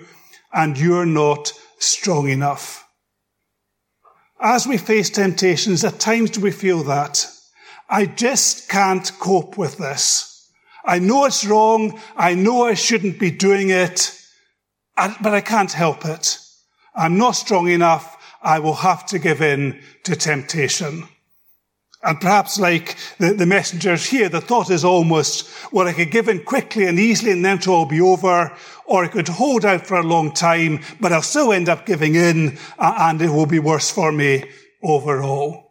and 0.52 0.78
you're 0.78 1.06
not 1.06 1.52
strong 1.80 2.30
enough. 2.30 2.88
As 4.40 4.66
we 4.66 4.78
face 4.78 5.10
temptations, 5.10 5.84
at 5.84 6.00
times 6.00 6.32
do 6.32 6.42
we 6.42 6.52
feel 6.52 6.84
that. 6.84 7.28
I 7.90 8.06
just 8.06 8.70
can't 8.70 9.12
cope 9.20 9.58
with 9.58 9.78
this. 9.78 10.33
I 10.86 11.00
know 11.00 11.26
it's 11.26 11.46
wrong. 11.46 12.00
I 12.16 12.36
know 12.36 12.66
I 12.66 12.74
shouldn't 12.74 13.20
be 13.20 13.32
doing 13.32 13.70
it, 13.70 14.20
but 14.96 15.34
I 15.34 15.42
can't 15.42 15.72
help 15.72 16.06
it. 16.06 16.38
I'm 16.96 17.18
not 17.18 17.32
strong 17.32 17.70
enough. 17.70 18.18
I 18.42 18.60
will 18.60 18.76
have 18.76 19.06
to 19.08 19.20
give 19.20 19.42
in 19.42 19.82
to 20.04 20.16
temptation. 20.16 21.08
And 22.04 22.20
perhaps 22.20 22.60
like 22.60 22.98
the, 23.18 23.34
the, 23.34 23.46
messengers 23.46 24.06
here, 24.06 24.28
the 24.28 24.42
thought 24.42 24.70
is 24.70 24.84
almost, 24.84 25.50
well, 25.72 25.88
I 25.88 25.94
could 25.94 26.12
give 26.12 26.28
in 26.28 26.44
quickly 26.44 26.86
and 26.86 27.00
easily 27.00 27.32
and 27.32 27.46
then 27.46 27.58
it'll 27.58 27.76
all 27.76 27.86
be 27.86 28.02
over, 28.02 28.52
or 28.86 29.06
I 29.06 29.08
could 29.08 29.30
hold 29.30 29.64
out 29.64 29.88
for 29.88 29.96
a 29.96 30.04
long 30.04 30.34
time, 30.34 30.82
but 31.00 31.14
I'll 31.14 31.22
still 31.22 31.54
end 31.54 31.70
up 31.70 31.86
giving 31.86 32.16
in 32.16 32.58
and 32.78 33.22
it 33.22 33.30
will 33.30 33.46
be 33.46 33.60
worse 33.60 33.90
for 33.90 34.12
me 34.12 34.44
overall. 34.84 35.63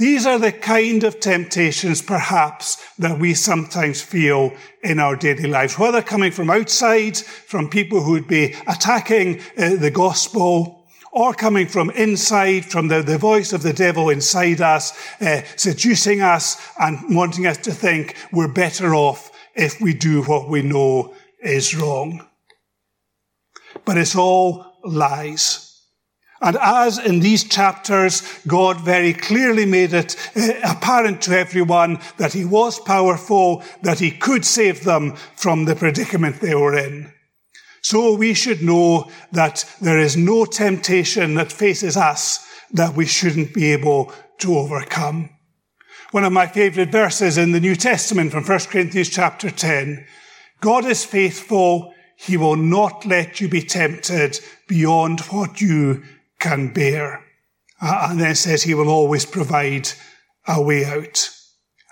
These 0.00 0.24
are 0.24 0.38
the 0.38 0.50
kind 0.50 1.04
of 1.04 1.20
temptations 1.20 2.00
perhaps 2.00 2.82
that 2.96 3.18
we 3.18 3.34
sometimes 3.34 4.00
feel 4.00 4.54
in 4.82 4.98
our 4.98 5.14
daily 5.14 5.46
lives, 5.46 5.78
whether 5.78 6.00
coming 6.00 6.32
from 6.32 6.48
outside, 6.48 7.18
from 7.18 7.68
people 7.68 8.02
who 8.02 8.12
would 8.12 8.26
be 8.26 8.54
attacking 8.66 9.42
uh, 9.58 9.76
the 9.76 9.90
gospel, 9.90 10.86
or 11.12 11.34
coming 11.34 11.66
from 11.66 11.90
inside, 11.90 12.64
from 12.64 12.88
the, 12.88 13.02
the 13.02 13.18
voice 13.18 13.52
of 13.52 13.62
the 13.62 13.74
devil 13.74 14.08
inside 14.08 14.62
us, 14.62 14.98
uh, 15.20 15.42
seducing 15.56 16.22
us 16.22 16.56
and 16.78 17.14
wanting 17.14 17.46
us 17.46 17.58
to 17.58 17.70
think 17.70 18.16
we're 18.32 18.48
better 18.48 18.94
off 18.94 19.30
if 19.54 19.82
we 19.82 19.92
do 19.92 20.22
what 20.22 20.48
we 20.48 20.62
know 20.62 21.14
is 21.42 21.76
wrong. 21.76 22.26
But 23.84 23.98
it's 23.98 24.16
all 24.16 24.64
lies. 24.82 25.69
And 26.42 26.56
as 26.56 26.98
in 26.98 27.20
these 27.20 27.44
chapters, 27.44 28.22
God 28.46 28.80
very 28.80 29.12
clearly 29.12 29.66
made 29.66 29.92
it 29.92 30.16
uh, 30.34 30.52
apparent 30.64 31.20
to 31.22 31.38
everyone 31.38 31.98
that 32.16 32.32
he 32.32 32.46
was 32.46 32.80
powerful, 32.80 33.62
that 33.82 33.98
he 33.98 34.10
could 34.10 34.46
save 34.46 34.84
them 34.84 35.16
from 35.36 35.66
the 35.66 35.76
predicament 35.76 36.40
they 36.40 36.54
were 36.54 36.74
in. 36.74 37.12
So 37.82 38.14
we 38.14 38.34
should 38.34 38.62
know 38.62 39.10
that 39.32 39.64
there 39.80 39.98
is 39.98 40.16
no 40.16 40.44
temptation 40.46 41.34
that 41.34 41.52
faces 41.52 41.96
us 41.96 42.46
that 42.72 42.94
we 42.94 43.06
shouldn't 43.06 43.52
be 43.52 43.72
able 43.72 44.12
to 44.38 44.56
overcome. 44.56 45.30
One 46.10 46.24
of 46.24 46.32
my 46.32 46.46
favorite 46.46 46.90
verses 46.90 47.38
in 47.38 47.52
the 47.52 47.60
New 47.60 47.76
Testament 47.76 48.32
from 48.32 48.44
1 48.44 48.58
Corinthians 48.60 49.10
chapter 49.10 49.50
10, 49.50 50.06
God 50.60 50.84
is 50.84 51.04
faithful. 51.04 51.94
He 52.16 52.36
will 52.36 52.56
not 52.56 53.06
let 53.06 53.40
you 53.40 53.48
be 53.48 53.62
tempted 53.62 54.40
beyond 54.66 55.20
what 55.20 55.60
you 55.60 56.02
can 56.40 56.72
bear. 56.72 57.24
Uh, 57.80 58.08
and 58.10 58.20
then 58.20 58.34
says 58.34 58.62
he 58.62 58.74
will 58.74 58.88
always 58.88 59.24
provide 59.24 59.88
a 60.46 60.60
way 60.60 60.84
out. 60.84 61.30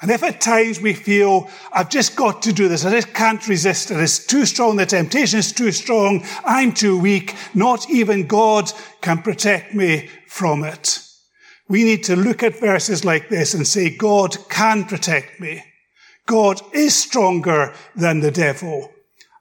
And 0.01 0.11
if 0.13 0.23
at 0.23 0.41
times 0.41 0.81
we 0.81 0.95
feel, 0.95 1.51
I've 1.73 1.91
just 1.91 2.15
got 2.15 2.43
to 2.43 2.53
do 2.53 2.69
this, 2.69 2.85
I 2.85 2.91
just 2.91 3.13
can't 3.15 3.47
resist 3.49 3.91
it, 3.91 3.99
it's 3.99 4.25
too 4.25 4.47
strong, 4.47 4.77
the 4.77 4.87
temptation 4.87 5.41
is 5.41 5.53
too 5.53 5.73
strong, 5.73 6.25
I'm 6.45 6.73
too 6.73 6.99
weak, 6.99 7.35
not 7.53 7.91
even 7.91 8.29
God 8.29 8.71
can 9.01 9.23
protect 9.23 9.75
me 9.75 10.09
from 10.29 10.63
it. 10.63 11.01
We 11.69 11.83
need 11.83 12.05
to 12.05 12.17
look 12.17 12.45
at 12.45 12.61
verses 12.61 13.05
like 13.05 13.29
this 13.29 13.55
and 13.55 13.67
say, 13.67 13.95
God 13.95 14.37
can 14.49 14.85
protect 14.85 15.41
me. 15.41 15.65
God 16.27 16.61
is 16.73 16.95
stronger 16.95 17.75
than 17.97 18.21
the 18.21 18.31
devil. 18.31 18.93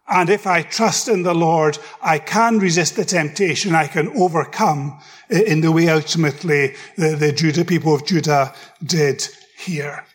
And 0.08 0.30
if 0.30 0.48
I 0.48 0.62
trust 0.62 1.10
in 1.10 1.24
the 1.24 1.36
Lord, 1.36 1.78
I 2.02 2.20
can 2.20 2.60
resist 2.60 2.96
the 2.96 3.06
temptation. 3.06 3.76
I 3.76 3.88
can 3.88 4.08
overcome 4.18 5.00
eh, 5.30 5.44
in 5.46 5.62
the 5.62 5.72
way 5.72 5.90
ultimately 5.90 6.76
the, 6.98 7.16
the 7.16 7.32
Judah, 7.34 7.66
people 7.66 7.94
of 7.94 8.06
Judah 8.06 8.54
did 8.84 9.28
here. 9.58 10.06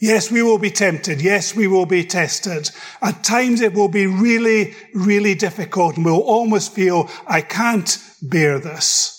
Yes, 0.00 0.30
we 0.30 0.42
will 0.42 0.58
be 0.58 0.70
tempted. 0.70 1.20
Yes, 1.20 1.56
we 1.56 1.66
will 1.66 1.86
be 1.86 2.04
tested. 2.04 2.70
At 3.02 3.24
times 3.24 3.60
it 3.60 3.74
will 3.74 3.88
be 3.88 4.06
really, 4.06 4.74
really 4.94 5.34
difficult 5.34 5.96
and 5.96 6.04
we'll 6.04 6.20
almost 6.20 6.72
feel, 6.72 7.10
I 7.26 7.40
can't 7.40 7.98
bear 8.22 8.60
this. 8.60 9.14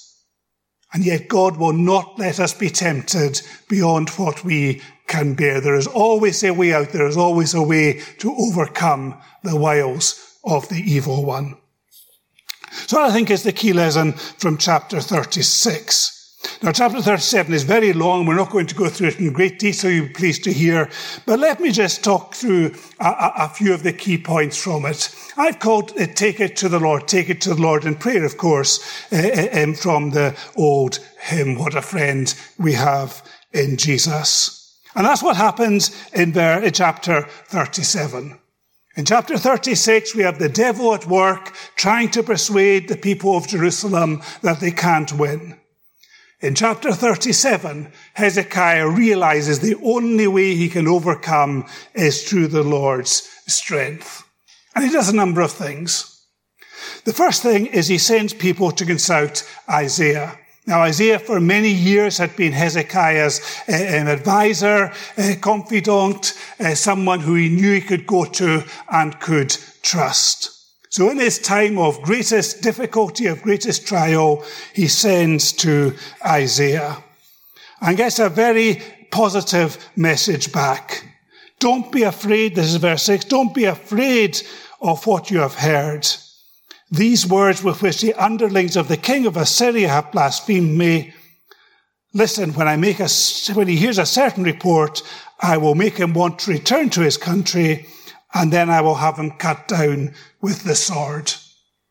And 0.94 1.06
yet 1.06 1.28
God 1.28 1.58
will 1.58 1.74
not 1.74 2.18
let 2.18 2.40
us 2.40 2.54
be 2.54 2.70
tempted 2.70 3.42
beyond 3.68 4.10
what 4.12 4.44
we 4.44 4.82
can 5.10 5.34
bear. 5.34 5.60
There 5.60 5.76
is 5.76 5.88
always 5.88 6.42
a 6.44 6.54
way 6.54 6.74
out. 6.74 6.90
There 6.90 7.08
is 7.08 7.18
always 7.18 7.54
a 7.54 7.62
way 7.62 8.02
to 8.20 8.34
overcome 8.34 9.20
the 9.44 9.58
wiles 9.58 10.38
of 10.46 10.70
the 10.70 10.80
evil 10.80 11.26
one. 11.26 11.58
So 12.72 13.02
I 13.02 13.12
think 13.12 13.30
is 13.30 13.44
the 13.44 13.52
key 13.52 13.74
lesson 13.74 14.14
from 14.14 14.58
chapter 14.58 15.02
36. 15.02 16.16
Now, 16.62 16.72
chapter 16.72 17.02
37 17.02 17.54
is 17.54 17.64
very 17.64 17.92
long. 17.92 18.26
We're 18.26 18.36
not 18.36 18.52
going 18.52 18.68
to 18.68 18.76
go 18.76 18.88
through 18.88 19.10
it 19.10 19.20
in 19.20 19.34
great 19.34 19.60
detail, 19.60 19.92
you'll 19.92 20.08
be 20.08 20.14
pleased 20.14 20.44
to 20.46 20.54
hear. 20.54 20.90
But 21.26 21.40
let 21.40 21.60
me 21.60 21.72
just 21.72 22.04
talk 22.04 22.34
through 22.34 22.76
a, 23.00 23.06
a, 23.06 23.34
a, 23.38 23.50
few 23.50 23.74
of 23.74 23.84
the 23.84 23.94
key 23.94 24.18
points 24.18 24.62
from 24.62 24.86
it. 24.86 25.14
I've 25.38 25.60
called 25.60 25.94
it 25.98 26.16
Take 26.16 26.40
It 26.40 26.56
to 26.58 26.70
the 26.70 26.80
Lord, 26.80 27.08
Take 27.08 27.30
It 27.30 27.42
to 27.42 27.54
the 27.54 27.62
Lord 27.62 27.86
in 27.86 27.96
Prayer, 27.96 28.24
of 28.24 28.38
course, 28.38 28.80
uh, 29.12 29.74
from 29.74 30.12
the 30.12 30.38
old 30.56 31.00
hymn, 31.20 31.56
What 31.56 31.76
a 31.76 31.82
Friend 31.82 32.34
We 32.58 32.74
Have 32.74 33.22
in 33.54 33.78
Jesus. 33.78 34.59
And 34.96 35.06
that's 35.06 35.24
what 35.24 35.38
happens 35.38 35.92
in, 36.14 36.34
chapter 36.72 37.22
37. 37.24 38.40
In 38.96 39.06
chapter 39.06 39.38
36, 39.38 40.16
we 40.16 40.24
have 40.24 40.40
the 40.40 40.50
devil 40.50 40.94
at 40.94 41.06
work 41.06 41.56
trying 41.76 42.10
to 42.12 42.24
persuade 42.24 42.88
the 42.88 42.98
people 42.98 43.38
of 43.38 43.48
Jerusalem 43.48 44.22
that 44.42 44.60
they 44.60 44.72
can't 44.72 45.14
win. 45.14 45.60
In 46.42 46.56
chapter 46.56 46.92
37, 46.92 47.92
Hezekiah 48.14 48.90
realizes 48.90 49.60
the 49.60 49.76
only 49.84 50.28
way 50.28 50.56
he 50.56 50.70
can 50.70 50.88
overcome 50.88 51.66
is 51.94 52.24
through 52.24 52.48
the 52.48 52.64
Lord's 52.64 53.30
strength. 53.48 54.24
And 54.74 54.86
he 54.86 54.92
does 54.92 55.10
a 55.10 55.16
number 55.16 55.42
of 55.42 55.52
things. 55.52 56.26
The 57.04 57.14
first 57.14 57.44
thing 57.44 57.66
is 57.68 57.88
he 57.88 57.98
sends 57.98 58.34
people 58.34 58.72
to 58.72 58.86
consult 58.86 59.50
Isaiah. 59.70 60.38
Now, 60.70 60.84
Isaiah 60.84 61.18
for 61.18 61.40
many 61.40 61.72
years 61.72 62.20
had 62.20 62.36
been 62.36 62.52
Hezekiah's 62.52 63.42
uh, 63.68 63.74
advisor, 63.74 64.94
uh, 65.18 65.34
confidant, 65.42 66.40
uh, 66.60 66.76
someone 66.76 67.22
who 67.22 67.34
he 67.34 67.50
knew 67.50 67.74
he 67.74 67.82
could 67.82 68.06
go 68.06 68.24
to 68.26 68.64
and 68.92 69.20
could 69.20 69.50
trust. 69.82 70.52
So 70.92 71.10
in 71.10 71.18
his 71.18 71.40
time 71.40 71.80
of 71.80 72.04
greatest 72.04 72.62
difficulty, 72.62 73.26
of 73.26 73.42
greatest 73.42 73.88
trial, 73.88 74.46
he 74.76 74.88
sends 74.88 75.54
to 75.54 75.96
Isaiah 76.24 77.04
and 77.82 77.98
gets 77.98 78.20
a 78.20 78.30
very 78.30 78.80
positive 79.10 79.84
message 79.96 80.52
back. 80.52 81.04
Don't 81.58 81.92
be 81.92 82.04
afraid, 82.04 82.54
this 82.54 82.68
is 82.68 82.76
verse 82.76 83.02
6, 83.02 83.26
don't 83.26 83.56
be 83.56 83.66
afraid 83.66 84.40
of 84.82 85.08
what 85.08 85.32
you 85.32 85.40
have 85.40 85.56
heard. 85.56 86.08
These 86.92 87.28
words 87.28 87.64
with 87.64 87.82
which 87.82 88.02
the 88.02 88.14
underlings 88.16 88.76
of 88.76 88.88
the 88.88 88.98
king 88.98 89.26
of 89.26 89.38
Assyria 89.38 89.90
have 89.90 90.12
blasphemed 90.12 90.78
me. 90.78 91.14
Listen, 92.14 92.54
when 92.54 92.68
I 92.68 92.78
make 92.78 93.00
a, 93.00 93.08
when 93.54 93.68
he 93.68 93.76
hears 93.76 94.00
a 94.00 94.06
certain 94.06 94.44
report, 94.44 95.04
I 95.40 95.58
will 95.58 95.76
make 95.76 95.98
him 95.98 96.14
want 96.14 96.40
to 96.40 96.52
return 96.52 96.90
to 96.92 97.02
his 97.02 97.18
country 97.18 97.86
and 98.34 98.52
then 98.52 98.70
I 98.70 98.82
will 98.82 98.96
have 98.96 99.18
him 99.18 99.32
cut 99.32 99.68
down 99.68 100.14
with 100.42 100.64
the 100.64 100.76
sword. 100.76 101.32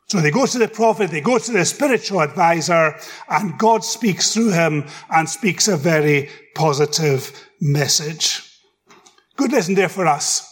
So 0.08 0.20
they 0.20 0.30
go 0.30 0.46
to 0.46 0.58
the 0.58 0.68
prophet, 0.68 1.10
they 1.10 1.20
go 1.20 1.38
to 1.38 1.52
the 1.52 1.64
spiritual 1.64 2.22
advisor, 2.22 2.96
and 3.28 3.58
God 3.58 3.84
speaks 3.84 4.32
through 4.32 4.52
him 4.52 4.86
and 5.10 5.28
speaks 5.28 5.68
a 5.68 5.76
very 5.76 6.30
positive 6.54 7.48
message. 7.60 8.42
Good 9.36 9.52
lesson 9.52 9.74
there 9.74 9.88
for 9.88 10.06
us. 10.06 10.47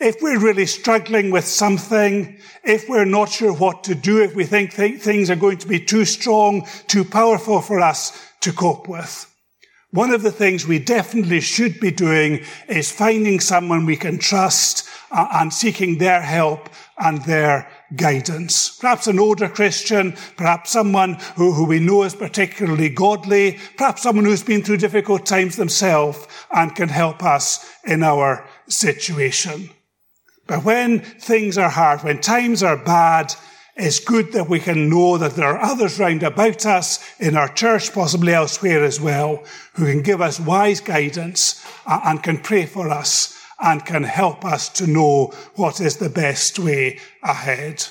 If 0.00 0.22
we're 0.22 0.40
really 0.40 0.64
struggling 0.64 1.30
with 1.30 1.46
something, 1.46 2.38
if 2.64 2.88
we're 2.88 3.04
not 3.04 3.28
sure 3.28 3.52
what 3.52 3.84
to 3.84 3.94
do, 3.94 4.22
if 4.22 4.34
we 4.34 4.44
think 4.44 4.74
th- 4.74 5.02
things 5.02 5.28
are 5.28 5.36
going 5.36 5.58
to 5.58 5.68
be 5.68 5.78
too 5.78 6.06
strong, 6.06 6.66
too 6.86 7.04
powerful 7.04 7.60
for 7.60 7.80
us 7.80 8.18
to 8.40 8.50
cope 8.50 8.88
with, 8.88 9.26
one 9.92 10.10
of 10.10 10.22
the 10.22 10.32
things 10.32 10.66
we 10.66 10.78
definitely 10.78 11.40
should 11.40 11.80
be 11.80 11.90
doing 11.90 12.44
is 12.66 12.90
finding 12.90 13.40
someone 13.40 13.84
we 13.84 13.96
can 13.96 14.18
trust 14.18 14.88
uh, 15.10 15.28
and 15.32 15.52
seeking 15.52 15.98
their 15.98 16.22
help 16.22 16.70
and 16.96 17.22
their 17.24 17.68
guidance. 17.94 18.78
Perhaps 18.78 19.06
an 19.06 19.18
older 19.18 19.48
Christian, 19.48 20.16
perhaps 20.36 20.70
someone 20.70 21.14
who, 21.36 21.52
who 21.52 21.66
we 21.66 21.78
know 21.78 22.04
is 22.04 22.14
particularly 22.14 22.88
godly, 22.88 23.58
perhaps 23.76 24.02
someone 24.02 24.24
who's 24.24 24.44
been 24.44 24.62
through 24.62 24.78
difficult 24.78 25.26
times 25.26 25.56
themselves 25.56 26.26
and 26.52 26.74
can 26.74 26.88
help 26.88 27.22
us 27.22 27.70
in 27.84 28.02
our 28.02 28.48
situation. 28.68 29.68
But 30.50 30.64
when 30.64 30.98
things 30.98 31.56
are 31.58 31.70
hard, 31.70 32.02
when 32.02 32.20
times 32.20 32.64
are 32.64 32.76
bad, 32.76 33.32
it's 33.76 34.00
good 34.00 34.32
that 34.32 34.48
we 34.48 34.58
can 34.58 34.90
know 34.90 35.16
that 35.16 35.36
there 35.36 35.46
are 35.46 35.60
others 35.60 36.00
round 36.00 36.24
about 36.24 36.66
us 36.66 36.98
in 37.20 37.36
our 37.36 37.46
church, 37.46 37.92
possibly 37.92 38.34
elsewhere 38.34 38.82
as 38.82 39.00
well, 39.00 39.44
who 39.74 39.86
can 39.86 40.02
give 40.02 40.20
us 40.20 40.40
wise 40.40 40.80
guidance 40.80 41.64
and 41.86 42.20
can 42.24 42.38
pray 42.38 42.66
for 42.66 42.90
us 42.90 43.40
and 43.60 43.86
can 43.86 44.02
help 44.02 44.44
us 44.44 44.68
to 44.70 44.88
know 44.88 45.26
what 45.54 45.80
is 45.80 45.98
the 45.98 46.10
best 46.10 46.58
way 46.58 46.98
ahead. 47.22 47.86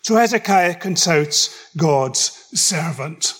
So 0.00 0.16
Hezekiah 0.16 0.76
consults 0.76 1.70
God's 1.76 2.48
servant. 2.54 3.34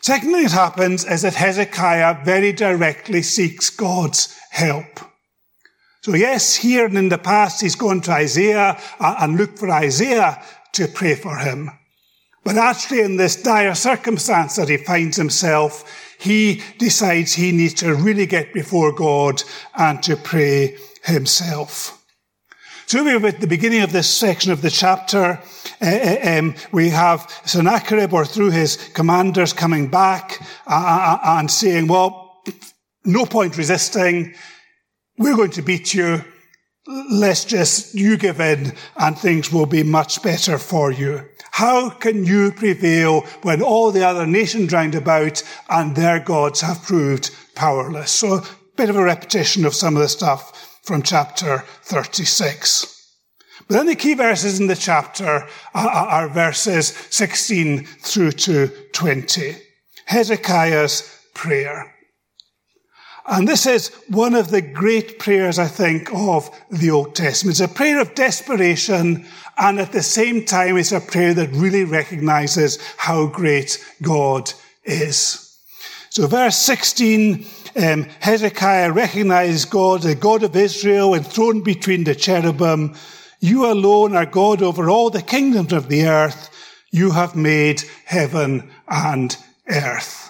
Secondly, 0.00 0.44
it 0.44 0.52
happens 0.52 1.04
is 1.04 1.22
that 1.22 1.34
Hezekiah 1.34 2.24
very 2.24 2.52
directly 2.52 3.22
seeks 3.22 3.68
God's 3.68 4.38
help. 4.52 5.11
So 6.02 6.14
yes, 6.14 6.56
here 6.56 6.86
and 6.86 6.98
in 6.98 7.08
the 7.10 7.18
past, 7.18 7.60
he's 7.60 7.76
gone 7.76 8.00
to 8.02 8.10
Isaiah 8.10 8.76
and 8.98 9.36
looked 9.36 9.60
for 9.60 9.70
Isaiah 9.70 10.42
to 10.72 10.88
pray 10.88 11.14
for 11.14 11.36
him. 11.36 11.70
But 12.42 12.56
actually 12.56 13.02
in 13.02 13.16
this 13.16 13.40
dire 13.40 13.76
circumstance 13.76 14.56
that 14.56 14.68
he 14.68 14.78
finds 14.78 15.16
himself, 15.16 15.84
he 16.18 16.60
decides 16.78 17.34
he 17.34 17.52
needs 17.52 17.74
to 17.74 17.94
really 17.94 18.26
get 18.26 18.52
before 18.52 18.90
God 18.90 19.44
and 19.76 20.02
to 20.02 20.16
pray 20.16 20.76
himself. 21.04 22.02
So 22.86 23.04
we're 23.04 23.24
at 23.24 23.40
the 23.40 23.46
beginning 23.46 23.82
of 23.82 23.92
this 23.92 24.12
section 24.12 24.50
of 24.50 24.60
the 24.60 24.70
chapter. 24.70 25.40
Uh, 25.80 26.16
um, 26.24 26.56
we 26.72 26.90
have 26.90 27.30
Sennacherib 27.44 28.12
or 28.12 28.24
through 28.24 28.50
his 28.50 28.76
commanders 28.92 29.52
coming 29.52 29.88
back 29.88 30.44
uh, 30.66 31.18
and 31.22 31.48
saying, 31.48 31.86
well, 31.86 32.42
no 33.04 33.24
point 33.24 33.56
resisting 33.56 34.34
we're 35.18 35.36
going 35.36 35.50
to 35.52 35.62
beat 35.62 35.94
you. 35.94 36.24
Let's 36.86 37.44
just, 37.44 37.94
you 37.94 38.16
give 38.16 38.40
in 38.40 38.72
and 38.96 39.16
things 39.16 39.52
will 39.52 39.66
be 39.66 39.82
much 39.82 40.22
better 40.22 40.58
for 40.58 40.90
you. 40.90 41.28
How 41.52 41.90
can 41.90 42.24
you 42.24 42.50
prevail 42.50 43.20
when 43.42 43.62
all 43.62 43.92
the 43.92 44.04
other 44.04 44.26
nations 44.26 44.72
round 44.72 44.94
about 44.94 45.42
and 45.68 45.94
their 45.94 46.18
gods 46.18 46.60
have 46.62 46.82
proved 46.82 47.30
powerless? 47.54 48.10
So 48.10 48.34
a 48.34 48.44
bit 48.76 48.90
of 48.90 48.96
a 48.96 49.04
repetition 49.04 49.64
of 49.64 49.74
some 49.74 49.94
of 49.94 50.02
the 50.02 50.08
stuff 50.08 50.80
from 50.82 51.02
chapter 51.02 51.58
36. 51.82 52.88
But 53.68 53.76
then 53.76 53.86
the 53.86 53.94
key 53.94 54.14
verses 54.14 54.58
in 54.58 54.66
the 54.66 54.74
chapter 54.74 55.46
are, 55.74 55.88
are 55.88 56.28
verses 56.28 56.88
16 57.10 57.84
through 57.84 58.32
to 58.32 58.68
20. 58.92 59.56
Hezekiah's 60.06 61.18
prayer. 61.34 61.94
And 63.26 63.46
this 63.46 63.66
is 63.66 63.88
one 64.08 64.34
of 64.34 64.50
the 64.50 64.60
great 64.60 65.18
prayers, 65.18 65.58
I 65.58 65.68
think, 65.68 66.12
of 66.12 66.50
the 66.70 66.90
Old 66.90 67.14
Testament. 67.14 67.60
It's 67.60 67.72
a 67.72 67.74
prayer 67.74 68.00
of 68.00 68.14
desperation, 68.14 69.26
and 69.56 69.78
at 69.78 69.92
the 69.92 70.02
same 70.02 70.44
time, 70.44 70.76
it's 70.76 70.92
a 70.92 71.00
prayer 71.00 71.32
that 71.34 71.52
really 71.52 71.84
recognizes 71.84 72.78
how 72.96 73.26
great 73.26 73.82
God 74.02 74.52
is. 74.84 75.56
So 76.10 76.26
verse 76.26 76.56
16, 76.58 77.46
um, 77.76 78.06
Hezekiah 78.20 78.92
recognized 78.92 79.70
God, 79.70 80.02
the 80.02 80.14
God 80.14 80.42
of 80.42 80.56
Israel, 80.56 81.14
enthroned 81.14 81.64
between 81.64 82.04
the 82.04 82.14
cherubim. 82.14 82.94
You 83.40 83.70
alone 83.70 84.14
are 84.14 84.26
God 84.26 84.62
over 84.62 84.90
all 84.90 85.10
the 85.10 85.22
kingdoms 85.22 85.72
of 85.72 85.88
the 85.88 86.06
earth. 86.06 86.50
You 86.90 87.12
have 87.12 87.34
made 87.34 87.82
heaven 88.04 88.70
and 88.88 89.34
earth. 89.68 90.21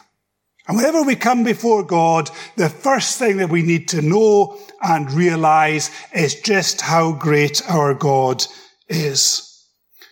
And 0.68 0.76
whenever 0.76 1.02
we 1.02 1.16
come 1.16 1.42
before 1.42 1.82
God, 1.82 2.30
the 2.56 2.68
first 2.68 3.18
thing 3.18 3.38
that 3.38 3.50
we 3.50 3.62
need 3.62 3.88
to 3.88 4.02
know 4.02 4.58
and 4.80 5.10
realize 5.12 5.90
is 6.14 6.40
just 6.40 6.80
how 6.80 7.12
great 7.12 7.62
our 7.68 7.94
God 7.94 8.44
is. 8.88 9.48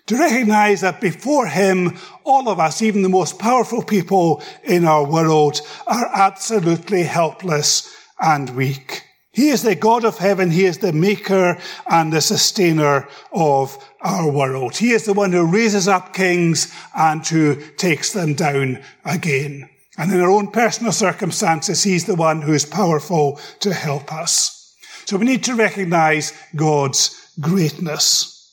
To 0.07 0.19
recognize 0.19 0.81
that 0.81 1.01
before 1.01 1.47
Him, 1.47 1.97
all 2.25 2.49
of 2.49 2.59
us, 2.59 2.83
even 2.83 3.03
the 3.03 3.09
most 3.09 3.39
powerful 3.39 3.81
people 3.81 4.43
in 4.65 4.85
our 4.85 5.07
world, 5.07 5.61
are 5.87 6.11
absolutely 6.13 7.05
helpless 7.05 7.95
and 8.21 8.51
weak. 8.51 9.05
He 9.33 9.51
is 9.51 9.63
the 9.63 9.77
God 9.77 10.05
of 10.05 10.19
heaven. 10.19 10.51
He 10.51 10.65
is 10.65 10.79
the 10.79 10.93
maker 10.93 11.59
and 11.87 12.13
the 12.13 12.21
sustainer 12.21 13.09
of 13.33 13.79
our 14.01 14.29
world. 14.29 14.77
He 14.77 14.91
is 14.91 15.05
the 15.05 15.13
one 15.13 15.31
who 15.31 15.47
raises 15.47 15.87
up 15.87 16.13
kings 16.13 16.75
and 16.97 17.25
who 17.25 17.55
takes 17.77 18.13
them 18.13 18.35
down 18.35 18.83
again. 19.05 19.71
And 20.01 20.11
in 20.11 20.21
our 20.23 20.31
own 20.31 20.51
personal 20.51 20.93
circumstances, 20.93 21.83
He's 21.83 22.07
the 22.07 22.15
one 22.15 22.41
who 22.41 22.55
is 22.55 22.65
powerful 22.65 23.39
to 23.59 23.75
help 23.75 24.11
us. 24.11 24.75
So 25.05 25.19
we 25.19 25.27
need 25.27 25.45
to 25.45 25.55
recognize 25.55 26.33
God's 26.57 27.35
greatness. 27.39 28.51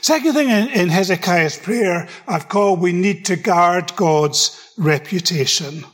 Second 0.00 0.34
thing 0.34 0.50
in, 0.50 0.90
Hezekiah's 0.90 1.58
prayer, 1.58 2.08
I've 2.28 2.48
called 2.48 2.80
we 2.80 2.92
need 2.92 3.24
to 3.24 3.34
guard 3.34 3.96
God's 3.96 4.72
reputation. 4.78 5.86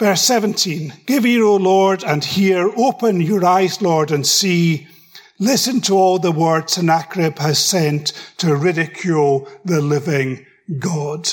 Verse 0.00 0.22
17, 0.22 0.94
give 1.06 1.24
ear, 1.24 1.44
O 1.44 1.54
Lord, 1.54 2.02
and 2.02 2.24
hear. 2.24 2.72
Open 2.76 3.20
your 3.20 3.44
eyes, 3.44 3.80
Lord, 3.80 4.10
and 4.10 4.26
see. 4.26 4.88
Listen 5.38 5.80
to 5.82 5.94
all 5.94 6.18
the 6.18 6.32
words 6.32 6.72
Sennacherib 6.72 7.38
has 7.38 7.60
sent 7.60 8.12
to 8.38 8.56
ridicule 8.56 9.48
the 9.64 9.80
living 9.80 10.44
God. 10.80 11.28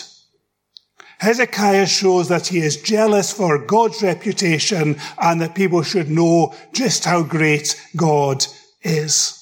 Hezekiah 1.22 1.86
shows 1.86 2.30
that 2.30 2.48
he 2.48 2.62
is 2.62 2.82
jealous 2.82 3.32
for 3.32 3.60
God's 3.60 4.02
reputation 4.02 5.00
and 5.20 5.40
that 5.40 5.54
people 5.54 5.84
should 5.84 6.10
know 6.10 6.56
just 6.74 7.06
how 7.06 7.22
great 7.22 7.80
God 7.96 8.44
is. 8.82 9.38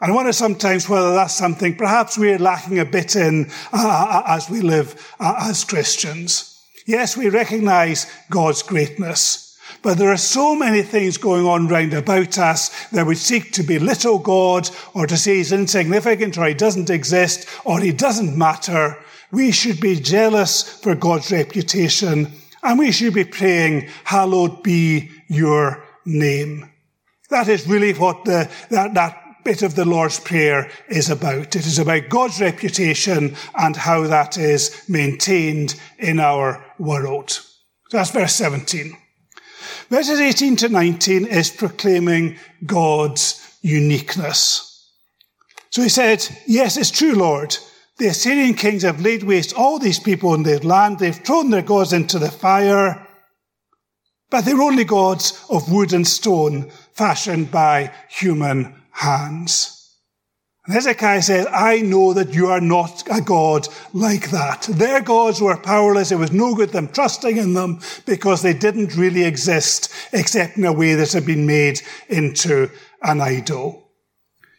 And 0.00 0.12
I 0.12 0.14
wonder 0.14 0.32
sometimes 0.32 0.88
whether 0.88 1.12
that's 1.12 1.34
something 1.34 1.74
perhaps 1.74 2.16
we're 2.16 2.38
lacking 2.38 2.78
a 2.78 2.84
bit 2.84 3.16
in 3.16 3.50
uh, 3.72 4.22
uh, 4.22 4.22
as 4.28 4.48
we 4.48 4.60
live 4.60 5.12
uh, 5.18 5.48
as 5.48 5.64
Christians. 5.64 6.56
Yes, 6.86 7.16
we 7.16 7.30
recognize 7.30 8.06
God's 8.30 8.62
greatness, 8.62 9.58
but 9.82 9.98
there 9.98 10.12
are 10.12 10.16
so 10.16 10.54
many 10.54 10.82
things 10.82 11.16
going 11.16 11.46
on 11.46 11.66
round 11.66 11.94
about 11.94 12.38
us 12.38 12.88
that 12.90 13.06
we 13.06 13.16
seek 13.16 13.50
to 13.54 13.64
belittle 13.64 14.20
God 14.20 14.70
or 14.94 15.08
to 15.08 15.16
say 15.16 15.38
he's 15.38 15.50
insignificant 15.50 16.38
or 16.38 16.46
he 16.46 16.54
doesn't 16.54 16.90
exist 16.90 17.48
or 17.64 17.80
he 17.80 17.90
doesn't 17.90 18.38
matter. 18.38 18.96
We 19.32 19.52
should 19.52 19.80
be 19.80 20.00
jealous 20.00 20.62
for 20.62 20.94
God's 20.94 21.30
reputation 21.30 22.32
and 22.62 22.78
we 22.78 22.92
should 22.92 23.14
be 23.14 23.24
praying, 23.24 23.88
hallowed 24.04 24.62
be 24.62 25.10
your 25.28 25.84
name. 26.04 26.70
That 27.30 27.48
is 27.48 27.66
really 27.66 27.92
what 27.94 28.24
the, 28.24 28.50
that, 28.70 28.94
that 28.94 29.20
bit 29.44 29.62
of 29.62 29.74
the 29.74 29.84
Lord's 29.84 30.20
Prayer 30.20 30.70
is 30.88 31.08
about. 31.08 31.56
It 31.56 31.66
is 31.66 31.78
about 31.78 32.08
God's 32.08 32.40
reputation 32.40 33.36
and 33.54 33.76
how 33.76 34.06
that 34.06 34.36
is 34.36 34.84
maintained 34.88 35.80
in 35.98 36.20
our 36.20 36.64
world. 36.78 37.30
So 37.30 37.96
that's 37.96 38.10
verse 38.10 38.34
17. 38.34 38.96
Verses 39.88 40.20
18 40.20 40.56
to 40.56 40.68
19 40.68 41.26
is 41.26 41.50
proclaiming 41.50 42.38
God's 42.66 43.58
uniqueness. 43.62 44.66
So 45.70 45.82
he 45.82 45.88
said, 45.88 46.26
Yes, 46.46 46.76
it's 46.76 46.90
true, 46.90 47.14
Lord. 47.14 47.56
The 48.00 48.06
Assyrian 48.06 48.54
kings 48.54 48.82
have 48.82 49.02
laid 49.02 49.24
waste 49.24 49.52
all 49.52 49.78
these 49.78 50.00
people 50.00 50.32
in 50.32 50.42
their 50.42 50.60
land. 50.60 50.98
They've 50.98 51.14
thrown 51.14 51.50
their 51.50 51.60
gods 51.60 51.92
into 51.92 52.18
the 52.18 52.30
fire. 52.30 53.06
But 54.30 54.46
they're 54.46 54.62
only 54.62 54.84
gods 54.84 55.44
of 55.50 55.70
wood 55.70 55.92
and 55.92 56.08
stone 56.08 56.70
fashioned 56.94 57.50
by 57.50 57.92
human 58.08 58.74
hands. 58.92 59.98
And 60.64 60.72
Hezekiah 60.72 61.20
says, 61.20 61.46
I 61.52 61.82
know 61.82 62.14
that 62.14 62.32
you 62.32 62.46
are 62.46 62.62
not 62.62 63.06
a 63.10 63.20
God 63.20 63.68
like 63.92 64.30
that. 64.30 64.62
Their 64.62 65.02
gods 65.02 65.42
were 65.42 65.58
powerless. 65.58 66.10
It 66.10 66.16
was 66.16 66.32
no 66.32 66.54
good 66.54 66.70
them 66.70 66.88
trusting 66.88 67.36
in 67.36 67.52
them 67.52 67.80
because 68.06 68.40
they 68.40 68.54
didn't 68.54 68.96
really 68.96 69.24
exist 69.24 69.92
except 70.14 70.56
in 70.56 70.64
a 70.64 70.72
way 70.72 70.94
that 70.94 71.12
had 71.12 71.26
been 71.26 71.44
made 71.44 71.82
into 72.08 72.70
an 73.02 73.20
idol. 73.20 73.90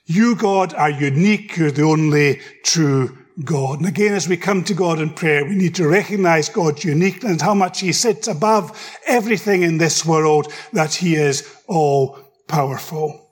You, 0.05 0.35
God, 0.35 0.75
are 0.75 0.91
unique. 0.91 1.57
You're 1.57 1.71
the 1.71 1.83
only 1.83 2.39
true 2.63 3.17
God. 3.43 3.79
And 3.79 3.87
again, 3.87 4.13
as 4.13 4.27
we 4.27 4.37
come 4.37 4.63
to 4.65 4.73
God 4.73 4.99
in 4.99 5.11
prayer, 5.11 5.45
we 5.45 5.55
need 5.55 5.75
to 5.75 5.87
recognize 5.87 6.49
God's 6.49 6.83
uniqueness 6.83 7.31
and 7.31 7.41
how 7.41 7.53
much 7.53 7.79
He 7.79 7.91
sits 7.91 8.27
above 8.27 8.77
everything 9.07 9.63
in 9.63 9.77
this 9.77 10.05
world, 10.05 10.51
that 10.73 10.93
He 10.93 11.15
is 11.15 11.47
all 11.67 12.19
powerful. 12.47 13.29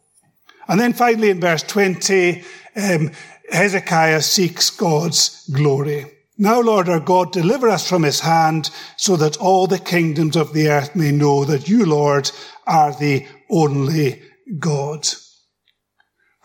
And 0.67 0.79
then 0.79 0.93
finally 0.93 1.31
in 1.31 1.41
verse 1.41 1.63
20, 1.63 2.43
um, 2.75 3.11
Hezekiah 3.51 4.21
seeks 4.21 4.69
God's 4.69 5.49
glory. 5.49 6.05
Now, 6.37 6.61
Lord 6.61 6.87
our 6.87 7.01
God, 7.01 7.33
deliver 7.33 7.67
us 7.67 7.87
from 7.89 8.03
his 8.03 8.21
hand 8.21 8.69
so 8.95 9.17
that 9.17 9.37
all 9.37 9.67
the 9.67 9.79
kingdoms 9.79 10.37
of 10.37 10.53
the 10.53 10.69
earth 10.69 10.95
may 10.95 11.11
know 11.11 11.43
that 11.43 11.67
you, 11.67 11.85
Lord, 11.85 12.31
are 12.65 12.93
the 12.93 13.27
only 13.49 14.21
God. 14.57 15.05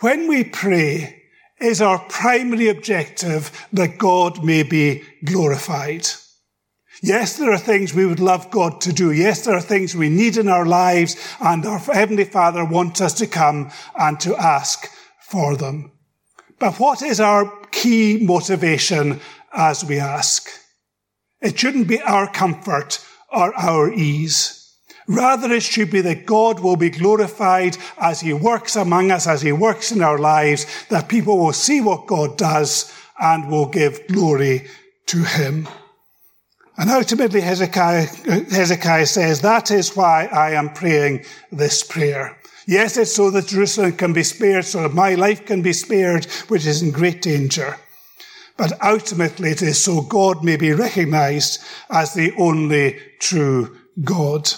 When 0.00 0.26
we 0.26 0.42
pray, 0.42 1.22
is 1.60 1.80
our 1.80 1.98
primary 2.08 2.68
objective 2.68 3.66
that 3.72 3.98
God 3.98 4.44
may 4.44 4.62
be 4.62 5.02
glorified. 5.24 6.06
Yes, 7.02 7.36
there 7.36 7.52
are 7.52 7.58
things 7.58 7.92
we 7.92 8.06
would 8.06 8.20
love 8.20 8.50
God 8.50 8.80
to 8.82 8.92
do. 8.92 9.12
Yes, 9.12 9.44
there 9.44 9.56
are 9.56 9.60
things 9.60 9.94
we 9.94 10.08
need 10.08 10.36
in 10.36 10.48
our 10.48 10.64
lives 10.64 11.16
and 11.40 11.66
our 11.66 11.78
Heavenly 11.78 12.24
Father 12.24 12.64
wants 12.64 13.00
us 13.00 13.14
to 13.14 13.26
come 13.26 13.70
and 13.98 14.18
to 14.20 14.36
ask 14.36 14.88
for 15.20 15.56
them. 15.56 15.92
But 16.58 16.78
what 16.80 17.02
is 17.02 17.20
our 17.20 17.50
key 17.72 18.24
motivation 18.24 19.20
as 19.52 19.84
we 19.84 19.98
ask? 19.98 20.48
It 21.40 21.58
shouldn't 21.58 21.88
be 21.88 22.00
our 22.00 22.30
comfort 22.30 23.04
or 23.30 23.54
our 23.54 23.92
ease. 23.92 24.63
Rather, 25.06 25.52
it 25.52 25.62
should 25.62 25.90
be 25.90 26.00
that 26.00 26.26
God 26.26 26.60
will 26.60 26.76
be 26.76 26.90
glorified 26.90 27.76
as 27.98 28.20
He 28.20 28.32
works 28.32 28.76
among 28.76 29.10
us, 29.10 29.26
as 29.26 29.42
He 29.42 29.52
works 29.52 29.92
in 29.92 30.02
our 30.02 30.18
lives, 30.18 30.66
that 30.88 31.08
people 31.08 31.38
will 31.38 31.52
see 31.52 31.80
what 31.80 32.06
God 32.06 32.38
does 32.38 32.92
and 33.20 33.50
will 33.50 33.66
give 33.66 34.06
glory 34.08 34.66
to 35.06 35.22
Him. 35.22 35.68
And 36.76 36.90
ultimately, 36.90 37.40
Hezekiah, 37.40 38.06
Hezekiah 38.50 39.06
says, 39.06 39.42
that 39.42 39.70
is 39.70 39.94
why 39.94 40.26
I 40.26 40.52
am 40.52 40.72
praying 40.72 41.24
this 41.52 41.84
prayer. 41.84 42.36
Yes, 42.66 42.96
it's 42.96 43.14
so 43.14 43.30
that 43.30 43.48
Jerusalem 43.48 43.92
can 43.92 44.12
be 44.12 44.22
spared, 44.22 44.64
so 44.64 44.82
that 44.82 44.94
my 44.94 45.14
life 45.14 45.44
can 45.44 45.60
be 45.62 45.74
spared, 45.74 46.24
which 46.48 46.66
is 46.66 46.82
in 46.82 46.90
great 46.90 47.20
danger. 47.20 47.76
But 48.56 48.72
ultimately, 48.82 49.50
it 49.50 49.62
is 49.62 49.84
so 49.84 50.00
God 50.00 50.42
may 50.42 50.56
be 50.56 50.72
recognized 50.72 51.62
as 51.90 52.14
the 52.14 52.32
only 52.38 52.98
true 53.20 53.76
God. 54.02 54.50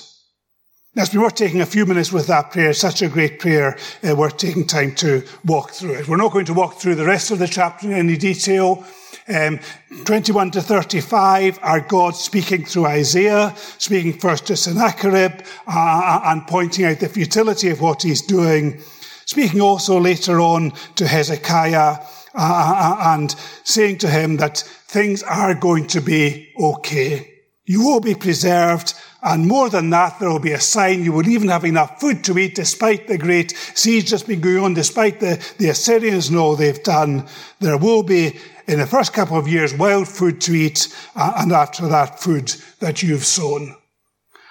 Now, 0.97 1.05
been 1.05 1.21
worth 1.21 1.35
taking 1.35 1.61
a 1.61 1.67
few 1.67 1.85
minutes 1.85 2.11
with 2.11 2.27
that 2.29 2.53
prayer. 2.53 2.71
it's 2.71 2.79
such 2.79 3.03
a 3.03 3.09
great 3.11 3.39
prayer, 3.39 3.77
uh, 4.03 4.17
worth 4.17 4.39
taking 4.39 4.67
time 4.67 4.95
to 4.95 5.23
walk 5.45 5.73
through 5.73 5.93
it. 5.93 6.09
We're 6.09 6.17
not 6.17 6.33
going 6.33 6.47
to 6.47 6.55
walk 6.55 6.81
through 6.81 6.95
the 6.95 7.05
rest 7.05 7.31
of 7.31 7.39
the 7.39 7.47
chapter 7.47 7.89
in 7.89 7.93
any 7.93 8.17
detail. 8.17 8.83
Um, 9.29 9.61
21 10.07 10.53
to 10.53 10.63
35 10.63 11.59
are 11.63 11.81
God 11.81 12.17
speaking 12.17 12.65
through 12.65 12.87
Isaiah, 12.87 13.55
speaking 13.77 14.15
first 14.15 14.47
to 14.47 14.57
Sennacherib 14.57 15.43
uh, 15.67 15.71
uh, 15.71 16.21
and 16.25 16.47
pointing 16.47 16.87
out 16.87 17.01
the 17.01 17.11
futility 17.11 17.69
of 17.69 17.83
what 17.83 18.03
he's 18.03 18.23
doing, 18.23 18.81
speaking 19.27 19.61
also 19.61 20.01
later 20.01 20.41
on 20.41 20.73
to 20.95 21.07
Hezekiah 21.07 21.99
uh, 21.99 22.37
uh, 22.37 22.97
and 23.13 23.33
saying 23.65 23.99
to 23.99 24.09
him 24.09 24.39
that 24.39 24.61
things 24.87 25.23
are 25.25 25.55
going 25.55 25.89
to 25.89 26.01
be 26.01 26.55
okay. 26.59 27.35
You 27.67 27.85
will 27.85 28.01
be 28.01 28.15
preserved. 28.15 28.95
And 29.29 29.49
more 29.49 29.69
than 29.69 29.91
that, 29.91 30.21
there 30.21 30.31
will 30.31 30.39
be 30.39 30.53
a 30.53 30.61
sign. 30.61 31.03
You 31.03 31.13
will 31.13 31.29
even 31.29 31.49
have 31.49 31.65
enough 31.65 32.01
food 32.01 32.23
to 32.25 32.39
eat 32.39 32.55
despite 32.55 33.09
the 33.09 33.19
great 33.19 33.51
siege 33.75 34.11
that's 34.11 34.23
been 34.23 34.41
going 34.41 34.59
on, 34.59 34.75
despite 34.75 35.19
the, 35.19 35.45
the 35.59 35.71
Assyrians 35.71 36.31
know 36.31 36.55
they've 36.55 36.83
done. 36.85 37.27
There 37.59 37.77
will 37.77 38.05
be 38.05 38.39
in 38.69 38.79
the 38.79 38.87
first 38.87 39.13
couple 39.13 39.37
of 39.37 39.49
years, 39.49 39.75
wild 39.75 40.07
food 40.07 40.41
to 40.43 40.55
eat, 40.55 40.97
and 41.17 41.51
after 41.51 41.89
that, 41.89 42.21
food 42.21 42.55
that 42.79 43.03
you've 43.03 43.25
sown. 43.25 43.75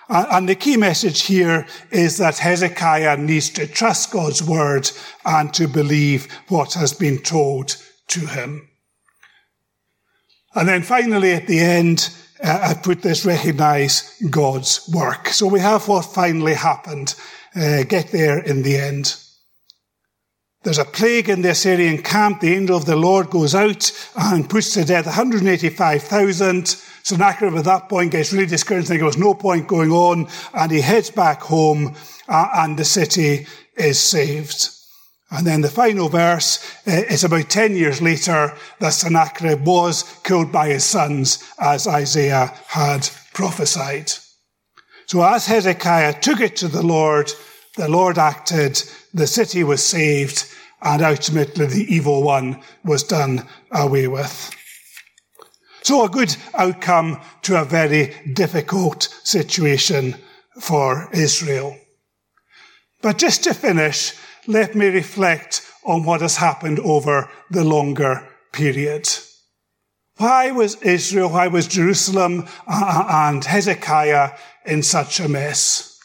And 0.10 0.50
the 0.50 0.56
key 0.56 0.76
message 0.76 1.22
here 1.22 1.66
is 1.92 2.18
that 2.18 2.40
Hezekiah 2.40 3.16
needs 3.16 3.50
to 3.52 3.68
trust 3.68 4.12
God's 4.12 4.44
word 4.44 4.92
and 5.26 5.54
to 5.54 5.70
believe 5.70 6.28
what 6.50 6.74
has 6.74 6.92
been 6.92 7.20
told 7.20 7.78
to 8.10 8.20
him. 8.20 8.68
And 10.54 10.68
then 10.68 10.84
finally, 10.84 11.32
at 11.32 11.48
the 11.48 11.60
end, 11.60 12.10
uh, 12.44 12.60
I 12.62 12.74
put 12.74 13.02
this 13.02 13.26
recognize 13.26 14.22
God's 14.30 14.88
work. 14.94 15.30
So 15.30 15.48
we 15.48 15.60
have 15.60 15.88
what 15.88 16.06
finally 16.06 16.54
happened. 16.54 17.16
Uh, 17.56 17.84
get 17.84 18.12
there 18.12 18.40
in 18.40 18.64
the 18.64 18.78
end. 18.78 19.16
There's 20.64 20.80
a 20.80 20.86
plague 20.86 21.30
in 21.30 21.44
the 21.44 21.52
Assyrian 21.52 22.02
camp. 22.02 22.42
The 22.42 22.54
angel 22.54 22.76
of 22.76 22.86
the 22.86 22.96
Lord 22.96 23.30
goes 23.30 23.54
out 23.54 23.92
and 24.16 24.50
puts 24.50 24.74
to 24.74 24.84
death 24.84 25.06
185,000. 25.06 26.68
Sennacherib 27.04 27.56
at 27.56 27.66
that 27.66 27.88
point 27.88 28.12
gets 28.12 28.34
really 28.34 28.48
discouraged, 28.48 28.88
thinking 28.88 29.06
there's 29.06 29.18
no 29.18 29.36
point 29.36 29.68
going 29.68 29.92
on, 29.92 30.28
and 30.56 30.72
he 30.72 30.82
heads 30.82 31.12
back 31.12 31.40
home, 31.40 31.96
uh, 32.28 32.50
and 32.56 32.80
the 32.80 32.84
city 32.84 33.46
is 33.78 34.00
saved. 34.00 34.75
And 35.32 35.46
then 35.46 35.62
the 35.62 35.70
final 35.70 36.08
verse 36.08 36.64
uh, 36.88 36.92
is 36.92 37.24
about 37.24 37.50
10 37.50 37.76
years 37.76 38.02
later 38.02 38.54
that 38.80 38.94
Sennacherib 38.94 39.66
was 39.66 40.04
killed 40.24 40.52
by 40.52 40.70
his 40.70 40.84
sons 40.84 41.44
as 41.60 41.88
Isaiah 41.88 42.54
had 42.68 43.10
prophesied. 43.34 44.12
So 45.08 45.24
as 45.24 45.46
Hezekiah 45.48 46.20
took 46.22 46.40
it 46.40 46.56
to 46.58 46.68
the 46.68 46.86
Lord, 46.86 47.32
the 47.76 47.90
Lord 47.90 48.18
acted, 48.18 48.82
the 49.14 49.28
city 49.28 49.64
was 49.64 49.84
saved, 49.84 50.46
and 50.82 51.02
ultimately 51.02 51.66
the 51.66 51.94
evil 51.94 52.24
one 52.24 52.62
was 52.84 53.04
done 53.04 53.48
away 53.72 54.08
with. 54.08 54.52
So 55.84 56.06
a 56.06 56.10
good 56.10 56.36
outcome 56.56 57.20
to 57.44 57.62
a 57.62 57.66
very 57.66 58.14
difficult 58.34 59.04
situation 59.24 60.16
for 60.60 61.10
Israel. 61.14 61.78
But 63.02 63.20
just 63.20 63.44
to 63.44 63.54
finish, 63.54 64.14
let 64.48 64.76
me 64.76 64.88
reflect 64.88 65.62
on 65.84 66.04
what 66.04 66.22
has 66.22 66.38
happened 66.38 66.80
over 66.80 67.30
the 67.50 67.64
longer 67.64 68.28
period. 68.52 69.08
Why 70.18 70.52
was 70.52 70.82
Israel, 70.82 71.30
why 71.30 71.48
was 71.48 71.68
Jerusalem 71.68 72.48
uh, 72.68 73.06
and 73.10 73.44
Hezekiah 73.44 74.32
in 74.66 74.82
such 74.82 75.20
a 75.20 75.28
mess? 75.28 76.00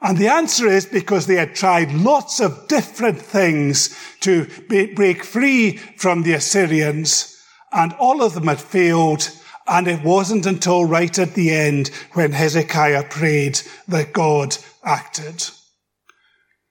And 0.00 0.18
the 0.18 0.28
answer 0.28 0.68
is 0.68 0.86
because 0.86 1.26
they 1.26 1.36
had 1.36 1.54
tried 1.54 1.92
lots 1.92 2.40
of 2.40 2.68
different 2.68 3.20
things 3.20 3.96
to 4.20 4.46
break 4.68 5.24
free 5.24 5.78
from 5.96 6.22
the 6.22 6.34
Assyrians, 6.34 7.42
and 7.72 7.92
all 7.94 8.22
of 8.22 8.34
them 8.34 8.46
had 8.46 8.60
failed. 8.60 9.30
And 9.66 9.88
it 9.88 10.04
wasn't 10.04 10.46
until 10.46 10.84
right 10.84 11.18
at 11.18 11.34
the 11.34 11.50
end 11.50 11.88
when 12.12 12.30
Hezekiah 12.30 13.04
prayed 13.10 13.60
that 13.88 14.12
God 14.12 14.56
acted. 14.84 15.44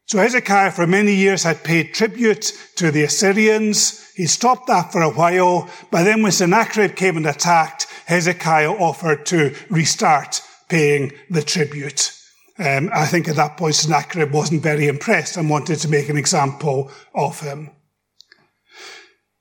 So 0.07 0.19
Hezekiah 0.19 0.71
for 0.71 0.85
many 0.85 1.15
years 1.15 1.43
had 1.43 1.63
paid 1.63 1.93
tribute 1.93 2.53
to 2.75 2.91
the 2.91 3.03
Assyrians. 3.03 4.13
He 4.13 4.27
stopped 4.27 4.67
that 4.67 4.91
for 4.91 5.01
a 5.01 5.09
while, 5.09 5.67
but 5.89 6.03
then 6.03 6.21
when 6.21 6.31
Sennacherib 6.31 6.95
came 6.95 7.17
and 7.17 7.25
attacked, 7.25 7.87
Hezekiah 8.05 8.71
offered 8.71 9.25
to 9.27 9.55
restart 9.69 10.41
paying 10.69 11.11
the 11.31 11.41
tribute. 11.41 12.11
Um, 12.59 12.89
I 12.93 13.07
think 13.07 13.27
at 13.27 13.35
that 13.35 13.57
point 13.57 13.75
Sennacherib 13.75 14.31
wasn't 14.31 14.61
very 14.61 14.87
impressed 14.87 15.37
and 15.37 15.49
wanted 15.49 15.79
to 15.79 15.89
make 15.89 16.07
an 16.07 16.17
example 16.17 16.91
of 17.15 17.39
him. 17.39 17.71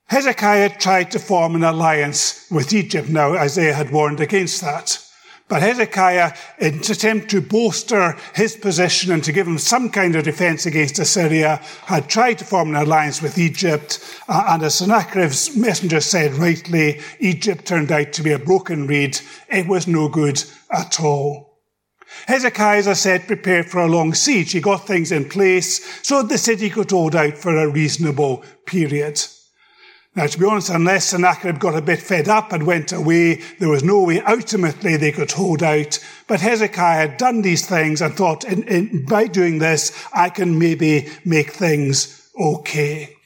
Hezekiah 0.07 0.79
tried 0.79 1.11
to 1.11 1.19
form 1.19 1.57
an 1.57 1.65
alliance 1.65 2.47
with 2.51 2.73
Egypt. 2.73 3.09
Now 3.09 3.35
Isaiah 3.35 3.75
had 3.75 3.93
warned 3.93 4.21
against 4.21 4.63
that. 4.63 5.04
But 5.47 5.61
Hezekiah, 5.61 6.33
in 6.59 6.75
an 6.75 6.81
attempt 6.81 7.31
to 7.31 7.43
bolster 7.43 8.17
his 8.35 8.57
position 8.57 9.13
and 9.13 9.23
to 9.25 9.33
give 9.33 9.47
him 9.47 9.59
some 9.59 9.91
kind 9.91 10.17
of 10.17 10.25
defense 10.25 10.65
against 10.65 10.99
Assyria, 10.99 11.61
had 11.85 12.09
tried 12.09 12.39
to 12.39 12.47
form 12.47 12.71
an 12.71 12.77
alliance 12.77 13.21
with 13.21 13.37
Egypt. 13.37 14.01
Uh, 14.27 14.45
and 14.49 14.63
as 14.63 14.77
Sennacherib's 14.77 15.55
messenger 15.55 16.01
said 16.01 16.35
rightly, 16.35 17.01
Egypt 17.21 17.67
turned 17.67 17.93
out 17.93 18.15
to 18.15 18.23
be 18.23 18.33
a 18.33 18.39
broken 18.39 18.87
reed. 18.87 19.21
It 19.51 19.67
was 19.67 19.87
no 19.87 20.09
good 20.09 20.43
at 20.71 20.99
all. 21.01 21.61
Hezekiah, 22.27 22.79
as 22.79 22.89
I 22.89 22.95
said, 22.95 23.27
prepared 23.27 23.67
for 23.67 23.81
a 23.81 23.89
long 23.89 24.15
siege. 24.15 24.53
He 24.53 24.61
got 24.61 24.87
things 24.87 25.13
in 25.13 25.29
place 25.29 25.85
so 26.03 26.23
the 26.23 26.39
city 26.39 26.71
could 26.71 26.91
hold 26.91 27.15
out 27.15 27.37
for 27.37 27.55
a 27.55 27.69
reasonable 27.69 28.45
period. 28.65 29.21
Now, 30.17 30.29
to 30.29 30.39
be 30.39 30.45
honest, 30.45 30.71
unless 30.71 31.07
Sennacherib 31.07 31.59
got 31.59 31.75
a 31.75 31.83
bit 31.83 32.01
fed 32.01 32.29
up 32.29 32.53
and 32.53 32.65
went 32.65 32.93
away, 32.93 33.43
there 33.59 33.69
was 33.69 33.83
no 33.83 34.05
way 34.05 34.21
ultimately 34.21 34.97
they 34.97 35.11
could 35.11 35.33
hold 35.33 35.61
out. 35.61 35.99
But 36.29 36.41
Hezekiah 36.41 37.09
had 37.09 37.17
done 37.17 37.43
these 37.43 37.67
things 37.67 38.01
and 38.01 38.15
thought, 38.15 38.45
in, 38.45 38.63
in, 38.69 39.07
by 39.07 39.27
doing 39.27 39.59
this, 39.59 40.07
I 40.13 40.31
can 40.31 40.57
maybe 40.57 41.09
make 41.25 41.51
things 41.51 42.31
okay. 42.41 43.17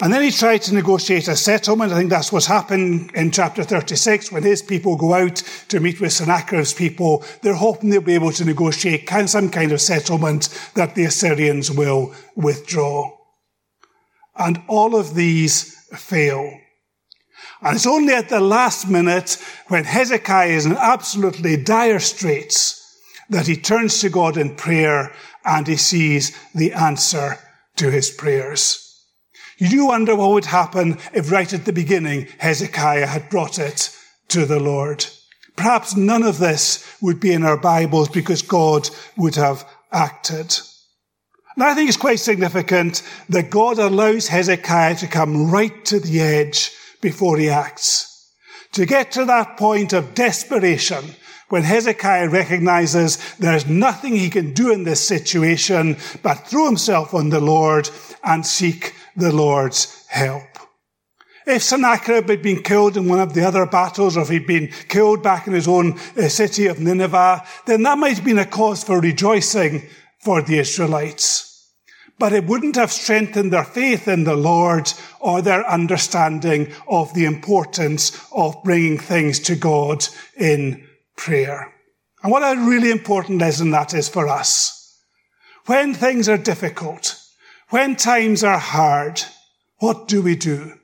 And 0.00 0.12
then 0.12 0.22
he 0.22 0.30
tried 0.30 0.62
to 0.62 0.74
negotiate 0.74 1.28
a 1.28 1.36
settlement. 1.36 1.92
I 1.92 1.96
think 1.96 2.10
that's 2.10 2.32
what's 2.32 2.46
happened 2.46 3.10
in 3.14 3.30
chapter 3.30 3.62
36 3.62 4.32
when 4.32 4.42
his 4.42 4.62
people 4.62 4.96
go 4.96 5.12
out 5.12 5.36
to 5.68 5.80
meet 5.80 6.00
with 6.00 6.12
Sennacherib's 6.12 6.74
people. 6.74 7.24
They're 7.42 7.54
hoping 7.54 7.90
they'll 7.90 8.00
be 8.00 8.14
able 8.14 8.32
to 8.32 8.44
negotiate 8.44 9.08
some 9.26 9.50
kind 9.50 9.70
of 9.70 9.80
settlement 9.80 10.48
that 10.74 10.94
the 10.94 11.04
Assyrians 11.04 11.70
will 11.70 12.14
withdraw. 12.34 13.16
And 14.36 14.62
all 14.66 14.96
of 14.96 15.14
these 15.14 15.73
fail. 15.96 16.60
And 17.62 17.76
it's 17.76 17.86
only 17.86 18.12
at 18.12 18.28
the 18.28 18.40
last 18.40 18.88
minute 18.88 19.42
when 19.68 19.84
Hezekiah 19.84 20.48
is 20.48 20.66
in 20.66 20.76
absolutely 20.76 21.56
dire 21.56 21.98
straits 21.98 22.80
that 23.30 23.46
he 23.46 23.56
turns 23.56 24.00
to 24.00 24.10
God 24.10 24.36
in 24.36 24.56
prayer 24.56 25.12
and 25.44 25.66
he 25.66 25.76
sees 25.76 26.36
the 26.54 26.72
answer 26.72 27.38
to 27.76 27.90
his 27.90 28.10
prayers. 28.10 28.80
You 29.58 29.68
do 29.68 29.86
wonder 29.86 30.16
what 30.16 30.32
would 30.32 30.46
happen 30.46 30.98
if 31.12 31.30
right 31.30 31.52
at 31.52 31.64
the 31.64 31.72
beginning 31.72 32.28
Hezekiah 32.38 33.06
had 33.06 33.30
brought 33.30 33.58
it 33.58 33.96
to 34.28 34.46
the 34.46 34.60
Lord. 34.60 35.06
Perhaps 35.56 35.96
none 35.96 36.24
of 36.24 36.38
this 36.38 36.96
would 37.00 37.20
be 37.20 37.32
in 37.32 37.44
our 37.44 37.56
Bibles 37.56 38.08
because 38.08 38.42
God 38.42 38.88
would 39.16 39.36
have 39.36 39.64
acted. 39.92 40.58
And 41.54 41.64
I 41.64 41.74
think 41.74 41.88
it's 41.88 41.96
quite 41.96 42.18
significant 42.18 43.02
that 43.28 43.50
God 43.50 43.78
allows 43.78 44.28
Hezekiah 44.28 44.96
to 44.96 45.06
come 45.06 45.50
right 45.50 45.84
to 45.86 46.00
the 46.00 46.20
edge 46.20 46.72
before 47.00 47.38
he 47.38 47.48
acts. 47.48 48.10
To 48.72 48.86
get 48.86 49.12
to 49.12 49.24
that 49.26 49.56
point 49.56 49.92
of 49.92 50.14
desperation, 50.14 51.04
when 51.48 51.62
Hezekiah 51.62 52.30
recognizes 52.30 53.18
there's 53.36 53.68
nothing 53.68 54.16
he 54.16 54.30
can 54.30 54.52
do 54.52 54.72
in 54.72 54.82
this 54.82 55.06
situation 55.06 55.96
but 56.22 56.48
throw 56.48 56.66
himself 56.66 57.14
on 57.14 57.28
the 57.28 57.40
Lord 57.40 57.88
and 58.24 58.44
seek 58.44 58.94
the 59.16 59.32
Lord's 59.32 60.04
help. 60.08 60.42
If 61.46 61.62
Sennacherib 61.62 62.28
had 62.28 62.42
been 62.42 62.62
killed 62.62 62.96
in 62.96 63.06
one 63.06 63.20
of 63.20 63.34
the 63.34 63.46
other 63.46 63.66
battles, 63.66 64.16
or 64.16 64.22
if 64.22 64.30
he'd 64.30 64.46
been 64.46 64.72
killed 64.88 65.22
back 65.22 65.46
in 65.46 65.52
his 65.52 65.68
own 65.68 65.98
uh, 66.16 66.28
city 66.28 66.66
of 66.66 66.80
Nineveh, 66.80 67.46
then 67.66 67.82
that 67.82 67.98
might 67.98 68.16
have 68.16 68.24
been 68.24 68.38
a 68.38 68.46
cause 68.46 68.82
for 68.82 68.98
rejoicing 68.98 69.82
for 70.24 70.42
the 70.42 70.58
Israelites. 70.58 71.50
But 72.18 72.32
it 72.32 72.46
wouldn't 72.46 72.76
have 72.76 72.92
strengthened 72.92 73.52
their 73.52 73.64
faith 73.64 74.08
in 74.08 74.24
the 74.24 74.36
Lord 74.36 74.92
or 75.20 75.42
their 75.42 75.68
understanding 75.68 76.72
of 76.88 77.12
the 77.12 77.24
importance 77.24 78.18
of 78.32 78.62
bringing 78.64 78.98
things 78.98 79.40
to 79.40 79.56
God 79.56 80.06
in 80.36 80.86
prayer. 81.16 81.72
And 82.22 82.32
what 82.32 82.42
a 82.42 82.58
really 82.58 82.90
important 82.90 83.40
lesson 83.40 83.70
that 83.72 83.92
is 83.92 84.08
for 84.08 84.28
us. 84.28 84.98
When 85.66 85.92
things 85.92 86.28
are 86.28 86.38
difficult, 86.38 87.20
when 87.70 87.96
times 87.96 88.44
are 88.44 88.58
hard, 88.58 89.22
what 89.78 90.08
do 90.08 90.22
we 90.22 90.36
do? 90.36 90.74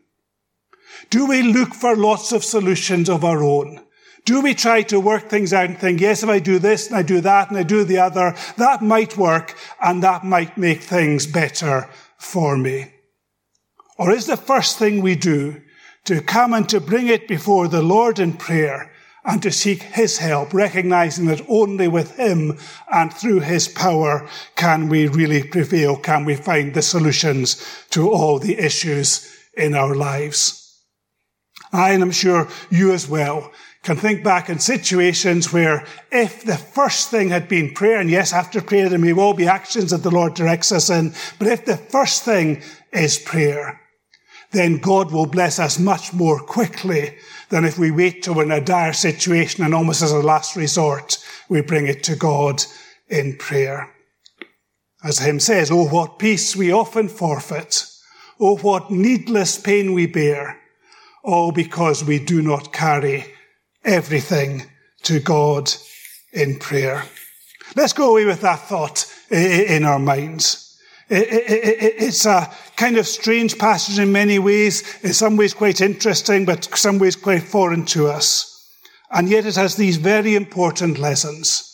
Do 1.09 1.27
we 1.27 1.43
look 1.43 1.75
for 1.75 1.97
lots 1.97 2.33
of 2.33 2.45
solutions 2.45 3.09
of 3.09 3.25
our 3.25 3.43
own? 3.43 3.81
Do 4.31 4.43
we 4.43 4.55
try 4.55 4.83
to 4.83 5.01
work 5.01 5.29
things 5.29 5.53
out 5.53 5.65
and 5.65 5.77
think, 5.77 6.01
yes, 6.01 6.23
if 6.23 6.29
I 6.29 6.39
do 6.39 6.61
this 6.61 6.87
and 6.87 6.95
I 6.95 7.03
do 7.03 7.21
that 7.21 7.49
and 7.49 7.59
I 7.59 7.65
do 7.65 7.83
the 7.83 7.99
other, 7.99 8.37
that 8.59 8.81
might 8.81 9.17
work 9.17 9.57
and 9.83 10.05
that 10.05 10.23
might 10.23 10.57
make 10.57 10.83
things 10.83 11.27
better 11.27 11.89
for 12.17 12.57
me? 12.57 12.93
Or 13.99 14.13
is 14.13 14.27
the 14.27 14.37
first 14.37 14.79
thing 14.79 15.01
we 15.01 15.17
do 15.17 15.61
to 16.05 16.23
come 16.23 16.55
and 16.55 16.69
to 16.69 16.79
bring 16.81 17.09
it 17.09 17.27
before 17.27 17.67
the 17.67 17.83
Lord 17.83 18.21
in 18.21 18.35
prayer 18.35 18.93
and 19.25 19.43
to 19.43 19.51
seek 19.51 19.83
His 19.83 20.19
help, 20.19 20.55
recognizing 20.55 21.27
that 21.27 21.45
only 21.49 21.89
with 21.89 22.17
Him 22.17 22.57
and 22.89 23.13
through 23.13 23.41
His 23.41 23.67
power 23.67 24.29
can 24.55 24.89
we 24.89 25.09
really 25.09 25.43
prevail, 25.43 25.97
can 25.97 26.25
we 26.25 26.37
find 26.37 26.73
the 26.73 26.83
solutions 26.83 27.85
to 27.91 28.09
all 28.09 28.39
the 28.39 28.61
issues 28.61 29.37
in 29.57 29.75
our 29.75 29.97
lives. 29.97 30.61
I, 31.73 31.91
and 31.91 32.03
I'm 32.03 32.13
sure 32.13 32.49
you 32.71 32.93
as 32.93 33.09
well, 33.09 33.51
can 33.83 33.97
think 33.97 34.23
back 34.23 34.51
in 34.51 34.59
situations 34.59 35.53
where 35.53 35.87
if 36.13 36.45
the 36.45 36.57
first 36.57 37.11
thing 37.11 37.31
had 37.31 37.49
been 37.49 37.73
prayer, 37.73 37.99
and 37.99 38.11
yes, 38.11 38.33
after 38.33 38.61
prayer 38.61 38.89
there 38.89 38.99
may 38.99 39.15
well 39.15 39.33
be 39.33 39.47
actions 39.47 39.91
that 39.91 40.03
the 40.03 40.11
Lord 40.11 40.35
directs 40.35 40.71
us 40.71 40.91
in, 40.91 41.15
but 41.39 41.49
if 41.49 41.65
the 41.65 41.79
first 41.79 42.23
thing 42.23 42.63
is 42.93 43.19
prayer, 43.19 43.81
then 44.53 44.79
God 44.79 45.13
will 45.13 45.27
bless 45.27 45.59
us 45.59 45.79
much 45.79 46.13
more 46.13 46.41
quickly 46.41 47.17
than 47.49 47.65
if 47.65 47.79
we 47.79 47.91
wait 47.91 48.23
till 48.23 48.35
we're 48.35 48.43
in 48.43 48.51
a 48.51 48.61
dire 48.61 48.93
situation 48.93 49.65
and 49.65 49.75
almost 49.75 50.03
as 50.03 50.13
a 50.13 50.19
last 50.19 50.57
resort, 50.57 51.19
we 51.49 51.63
bring 51.63 51.87
it 51.87 52.03
to 52.05 52.17
God 52.17 52.63
in 53.09 53.37
prayer. 53.37 53.95
As 55.03 55.19
the 55.19 55.25
hymn 55.25 55.41
says, 55.41 55.71
Oh, 55.71 55.89
what 55.89 56.19
peace 56.19 56.55
we 56.55 56.71
often 56.71 57.09
forfeit. 57.09 57.87
Oh, 58.39 58.57
what 58.59 58.91
needless 58.91 59.59
pain 59.59 59.95
we 59.95 60.07
bear. 60.07 60.61
All 61.25 61.53
because 61.53 62.05
we 62.05 62.19
do 62.19 62.43
not 62.43 62.73
carry 62.73 63.25
everything 63.85 64.65
to 65.03 65.21
God 65.21 65.73
in 66.33 66.59
prayer. 66.59 67.05
Let's 67.77 67.93
go 67.93 68.11
away 68.11 68.25
with 68.25 68.41
that 68.41 68.61
thought 68.69 69.07
in 69.31 69.85
our 69.85 69.99
minds. 69.99 70.79
It's 71.09 72.25
a 72.27 72.53
kind 72.77 72.97
of 72.97 73.07
strange 73.07 73.59
passage 73.59 73.99
in 73.99 74.13
many 74.13 74.39
ways, 74.39 74.99
in 75.03 75.13
some 75.13 75.37
ways 75.37 75.55
quite 75.55 75.81
interesting, 75.81 76.45
but 76.45 76.65
some 76.77 76.99
ways 76.99 77.17
quite 77.17 77.43
foreign 77.43 77.85
to 77.87 78.07
us. 78.07 78.69
And 79.11 79.29
yet 79.29 79.45
it 79.45 79.57
has 79.57 79.75
these 79.75 79.97
very 79.97 80.37
important 80.37 80.99
lessons. 80.99 81.67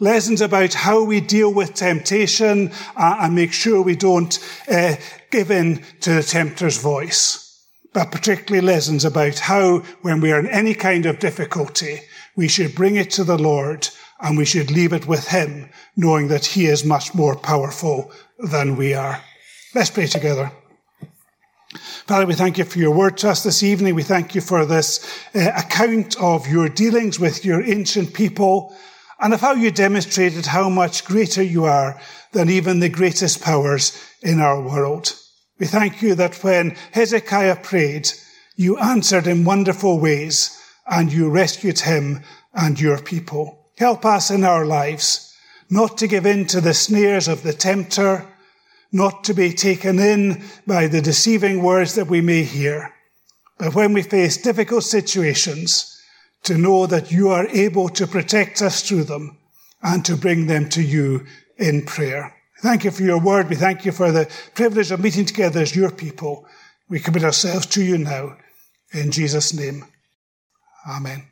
Lessons 0.00 0.40
about 0.40 0.74
how 0.74 1.04
we 1.04 1.20
deal 1.20 1.52
with 1.52 1.74
temptation 1.74 2.72
uh, 2.96 3.18
and 3.20 3.34
make 3.36 3.52
sure 3.52 3.82
we 3.82 3.94
don't 3.94 4.38
uh, 4.68 4.96
give 5.30 5.52
in 5.52 5.84
to 6.00 6.14
the 6.14 6.22
tempter's 6.22 6.78
voice. 6.78 7.51
But 7.92 8.10
particularly 8.10 8.66
lessons 8.66 9.04
about 9.04 9.38
how, 9.38 9.80
when 10.00 10.20
we 10.20 10.32
are 10.32 10.40
in 10.40 10.46
any 10.46 10.74
kind 10.74 11.04
of 11.06 11.18
difficulty, 11.18 12.00
we 12.36 12.48
should 12.48 12.74
bring 12.74 12.96
it 12.96 13.10
to 13.12 13.24
the 13.24 13.38
Lord 13.38 13.88
and 14.20 14.38
we 14.38 14.44
should 14.44 14.70
leave 14.70 14.92
it 14.92 15.06
with 15.06 15.28
Him, 15.28 15.68
knowing 15.96 16.28
that 16.28 16.46
He 16.46 16.66
is 16.66 16.84
much 16.84 17.14
more 17.14 17.36
powerful 17.36 18.10
than 18.38 18.76
we 18.76 18.94
are. 18.94 19.20
Let's 19.74 19.90
pray 19.90 20.06
together. 20.06 20.52
Father, 22.06 22.26
we 22.26 22.34
thank 22.34 22.58
you 22.58 22.64
for 22.64 22.78
your 22.78 22.94
word 22.94 23.16
to 23.18 23.30
us 23.30 23.42
this 23.42 23.62
evening. 23.62 23.94
We 23.94 24.02
thank 24.02 24.34
you 24.34 24.40
for 24.40 24.66
this 24.66 25.24
uh, 25.34 25.50
account 25.56 26.16
of 26.20 26.46
your 26.46 26.68
dealings 26.68 27.18
with 27.18 27.44
your 27.44 27.62
ancient 27.62 28.12
people 28.12 28.76
and 29.20 29.32
of 29.32 29.40
how 29.40 29.52
you 29.52 29.70
demonstrated 29.70 30.46
how 30.46 30.68
much 30.68 31.04
greater 31.04 31.42
you 31.42 31.64
are 31.64 31.98
than 32.32 32.50
even 32.50 32.80
the 32.80 32.88
greatest 32.88 33.40
powers 33.40 33.98
in 34.20 34.40
our 34.40 34.60
world. 34.60 35.18
We 35.58 35.66
thank 35.66 36.02
you 36.02 36.14
that 36.16 36.42
when 36.42 36.76
Hezekiah 36.92 37.56
prayed, 37.62 38.10
you 38.56 38.78
answered 38.78 39.26
in 39.26 39.44
wonderful 39.44 39.98
ways 39.98 40.58
and 40.86 41.12
you 41.12 41.30
rescued 41.30 41.80
him 41.80 42.22
and 42.54 42.80
your 42.80 42.98
people. 43.00 43.68
Help 43.78 44.04
us 44.04 44.30
in 44.30 44.44
our 44.44 44.64
lives 44.64 45.32
not 45.70 45.96
to 45.96 46.06
give 46.06 46.26
in 46.26 46.46
to 46.46 46.60
the 46.60 46.74
snares 46.74 47.28
of 47.28 47.42
the 47.42 47.52
tempter, 47.52 48.26
not 48.92 49.24
to 49.24 49.32
be 49.32 49.52
taken 49.52 49.98
in 49.98 50.44
by 50.66 50.86
the 50.86 51.00
deceiving 51.00 51.62
words 51.62 51.94
that 51.94 52.08
we 52.08 52.20
may 52.20 52.42
hear, 52.42 52.92
but 53.58 53.74
when 53.74 53.94
we 53.94 54.02
face 54.02 54.36
difficult 54.36 54.84
situations, 54.84 55.88
to 56.42 56.58
know 56.58 56.86
that 56.86 57.10
you 57.10 57.28
are 57.30 57.46
able 57.48 57.88
to 57.88 58.06
protect 58.06 58.60
us 58.60 58.82
through 58.82 59.04
them 59.04 59.38
and 59.82 60.04
to 60.04 60.16
bring 60.16 60.46
them 60.46 60.68
to 60.68 60.82
you 60.82 61.24
in 61.56 61.86
prayer. 61.86 62.34
Thank 62.62 62.84
you 62.84 62.92
for 62.92 63.02
your 63.02 63.18
word. 63.18 63.50
We 63.50 63.56
thank 63.56 63.84
you 63.84 63.90
for 63.90 64.12
the 64.12 64.30
privilege 64.54 64.92
of 64.92 65.00
meeting 65.00 65.24
together 65.24 65.60
as 65.60 65.74
your 65.74 65.90
people. 65.90 66.46
We 66.88 67.00
commit 67.00 67.24
ourselves 67.24 67.66
to 67.66 67.82
you 67.82 67.98
now. 67.98 68.36
In 68.92 69.10
Jesus' 69.10 69.52
name. 69.52 69.84
Amen. 70.88 71.31